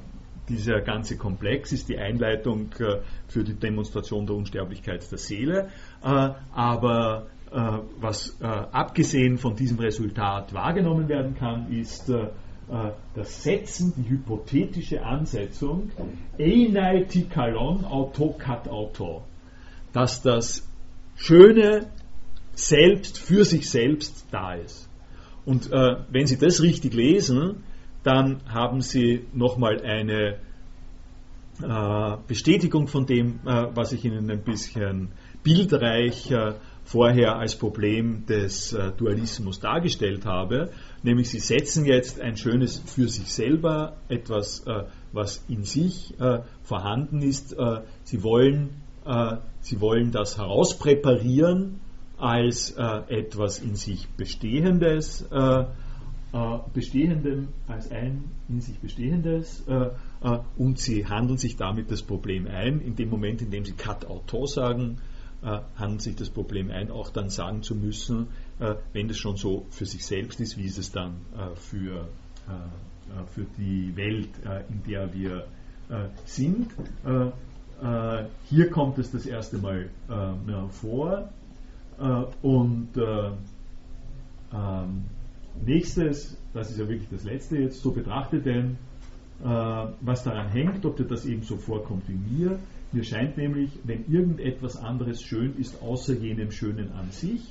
[0.49, 5.69] dieser ganze Komplex ist die Einleitung äh, für die Demonstration der Unsterblichkeit der Seele,
[6.03, 7.27] äh, aber
[8.01, 12.09] was abgesehen von diesem Resultat wahrgenommen werden kann, ist,
[13.15, 15.91] das Setzen, die hypothetische Ansetzung,
[16.39, 19.23] Einaitikallon auto kat auto,
[19.93, 20.67] dass das
[21.17, 21.87] Schöne
[22.55, 24.89] selbst für sich selbst da ist.
[25.45, 27.65] Und äh, wenn Sie das richtig lesen,
[28.03, 30.37] dann haben Sie nochmal eine
[31.63, 35.09] äh, Bestätigung von dem, äh, was ich Ihnen ein bisschen
[35.43, 36.55] bildreich äh,
[36.85, 40.71] vorher als Problem des äh, Dualismus dargestellt habe,
[41.03, 46.41] nämlich sie setzen jetzt ein schönes für sich selber, etwas, äh, was in sich äh,
[46.63, 47.57] vorhanden ist.
[48.05, 48.71] Sie, wollen,
[49.61, 51.81] sie wollen das herauspräparieren
[52.17, 55.29] als etwas in sich Bestehendes,
[56.73, 59.65] Bestehendem, als ein in sich Bestehendes
[60.57, 62.81] und sie handeln sich damit das Problem ein.
[62.81, 64.99] In dem Moment, in dem sie Cut Auto sagen,
[65.43, 69.65] handelt sich das Problem ein, auch dann sagen zu müssen, äh, wenn das schon so
[69.71, 72.09] für sich selbst ist, wie ist es dann äh, für,
[73.33, 74.29] für die Welt,
[74.69, 75.47] in der wir
[76.25, 76.71] sind.
[78.49, 79.89] hier kommt es das erste Mal
[80.71, 81.29] vor.
[82.43, 82.89] und
[84.53, 85.05] ähm,
[85.65, 88.79] nächstes, das ist ja wirklich das letzte jetzt, so betrachtet denn,
[89.39, 92.59] was daran hängt, ob dir das eben so vorkommt wie mir,
[92.93, 97.43] mir scheint nämlich, wenn irgendetwas anderes schön ist, außer jenem Schönen an sich,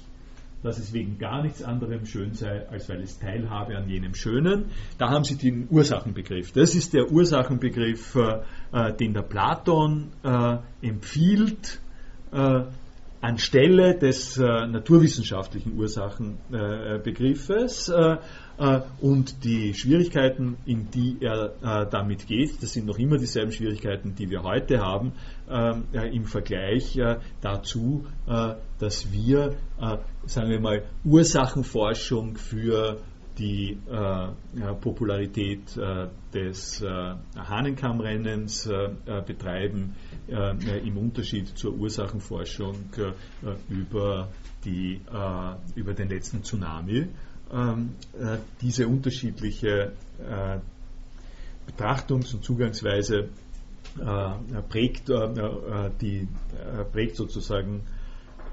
[0.63, 4.65] dass es wegen gar nichts anderem schön sei, als weil es teilhabe an jenem Schönen.
[4.97, 6.51] Da haben Sie den Ursachenbegriff.
[6.51, 8.41] Das ist der Ursachenbegriff, äh,
[8.73, 11.79] äh den der Platon äh, empfiehlt,
[12.33, 12.63] äh,
[13.21, 17.89] anstelle des äh, naturwissenschaftlichen Ursachenbegriffes.
[18.59, 24.15] Äh, und die Schwierigkeiten, in die er damit geht, das sind noch immer dieselben Schwierigkeiten,
[24.15, 25.13] die wir heute haben,
[25.93, 26.99] im Vergleich
[27.41, 28.05] dazu,
[28.79, 29.55] dass wir,
[30.25, 32.99] sagen wir mal, Ursachenforschung für
[33.39, 39.95] die äh, Popularität äh, des äh, Hahnenkammrennens äh, äh, betreiben,
[40.27, 42.75] äh, im Unterschied zur Ursachenforschung
[43.69, 44.27] über,
[44.65, 44.99] die,
[45.75, 47.07] über den letzten Tsunami.
[47.51, 47.95] Ähm,
[48.61, 49.93] diese unterschiedliche
[51.67, 53.29] Betrachtungs- und Zugangsweise
[54.69, 55.09] prägt,
[56.01, 56.27] die,
[56.91, 57.81] prägt sozusagen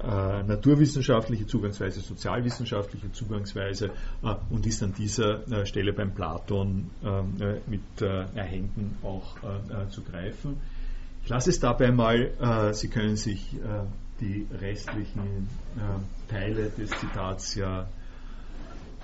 [0.03, 3.89] äh, naturwissenschaftliche Zugangsweise, sozialwissenschaftliche Zugangsweise
[4.21, 9.37] äh, und ist an dieser äh, Stelle beim Platon ähm, äh, mit äh, Erhängen auch
[9.37, 10.57] äh, zu greifen.
[11.23, 13.53] Ich lasse es dabei mal, Sie können sich
[14.21, 15.49] die restlichen
[16.29, 17.89] Teile des Zitats ja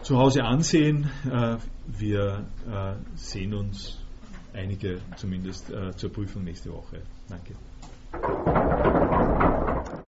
[0.03, 1.09] zu Hause ansehen.
[1.87, 2.45] wir
[3.15, 3.99] sehen uns
[4.53, 7.01] einige zumindest zur Prüfung nächste Woche.
[7.29, 7.53] Danke.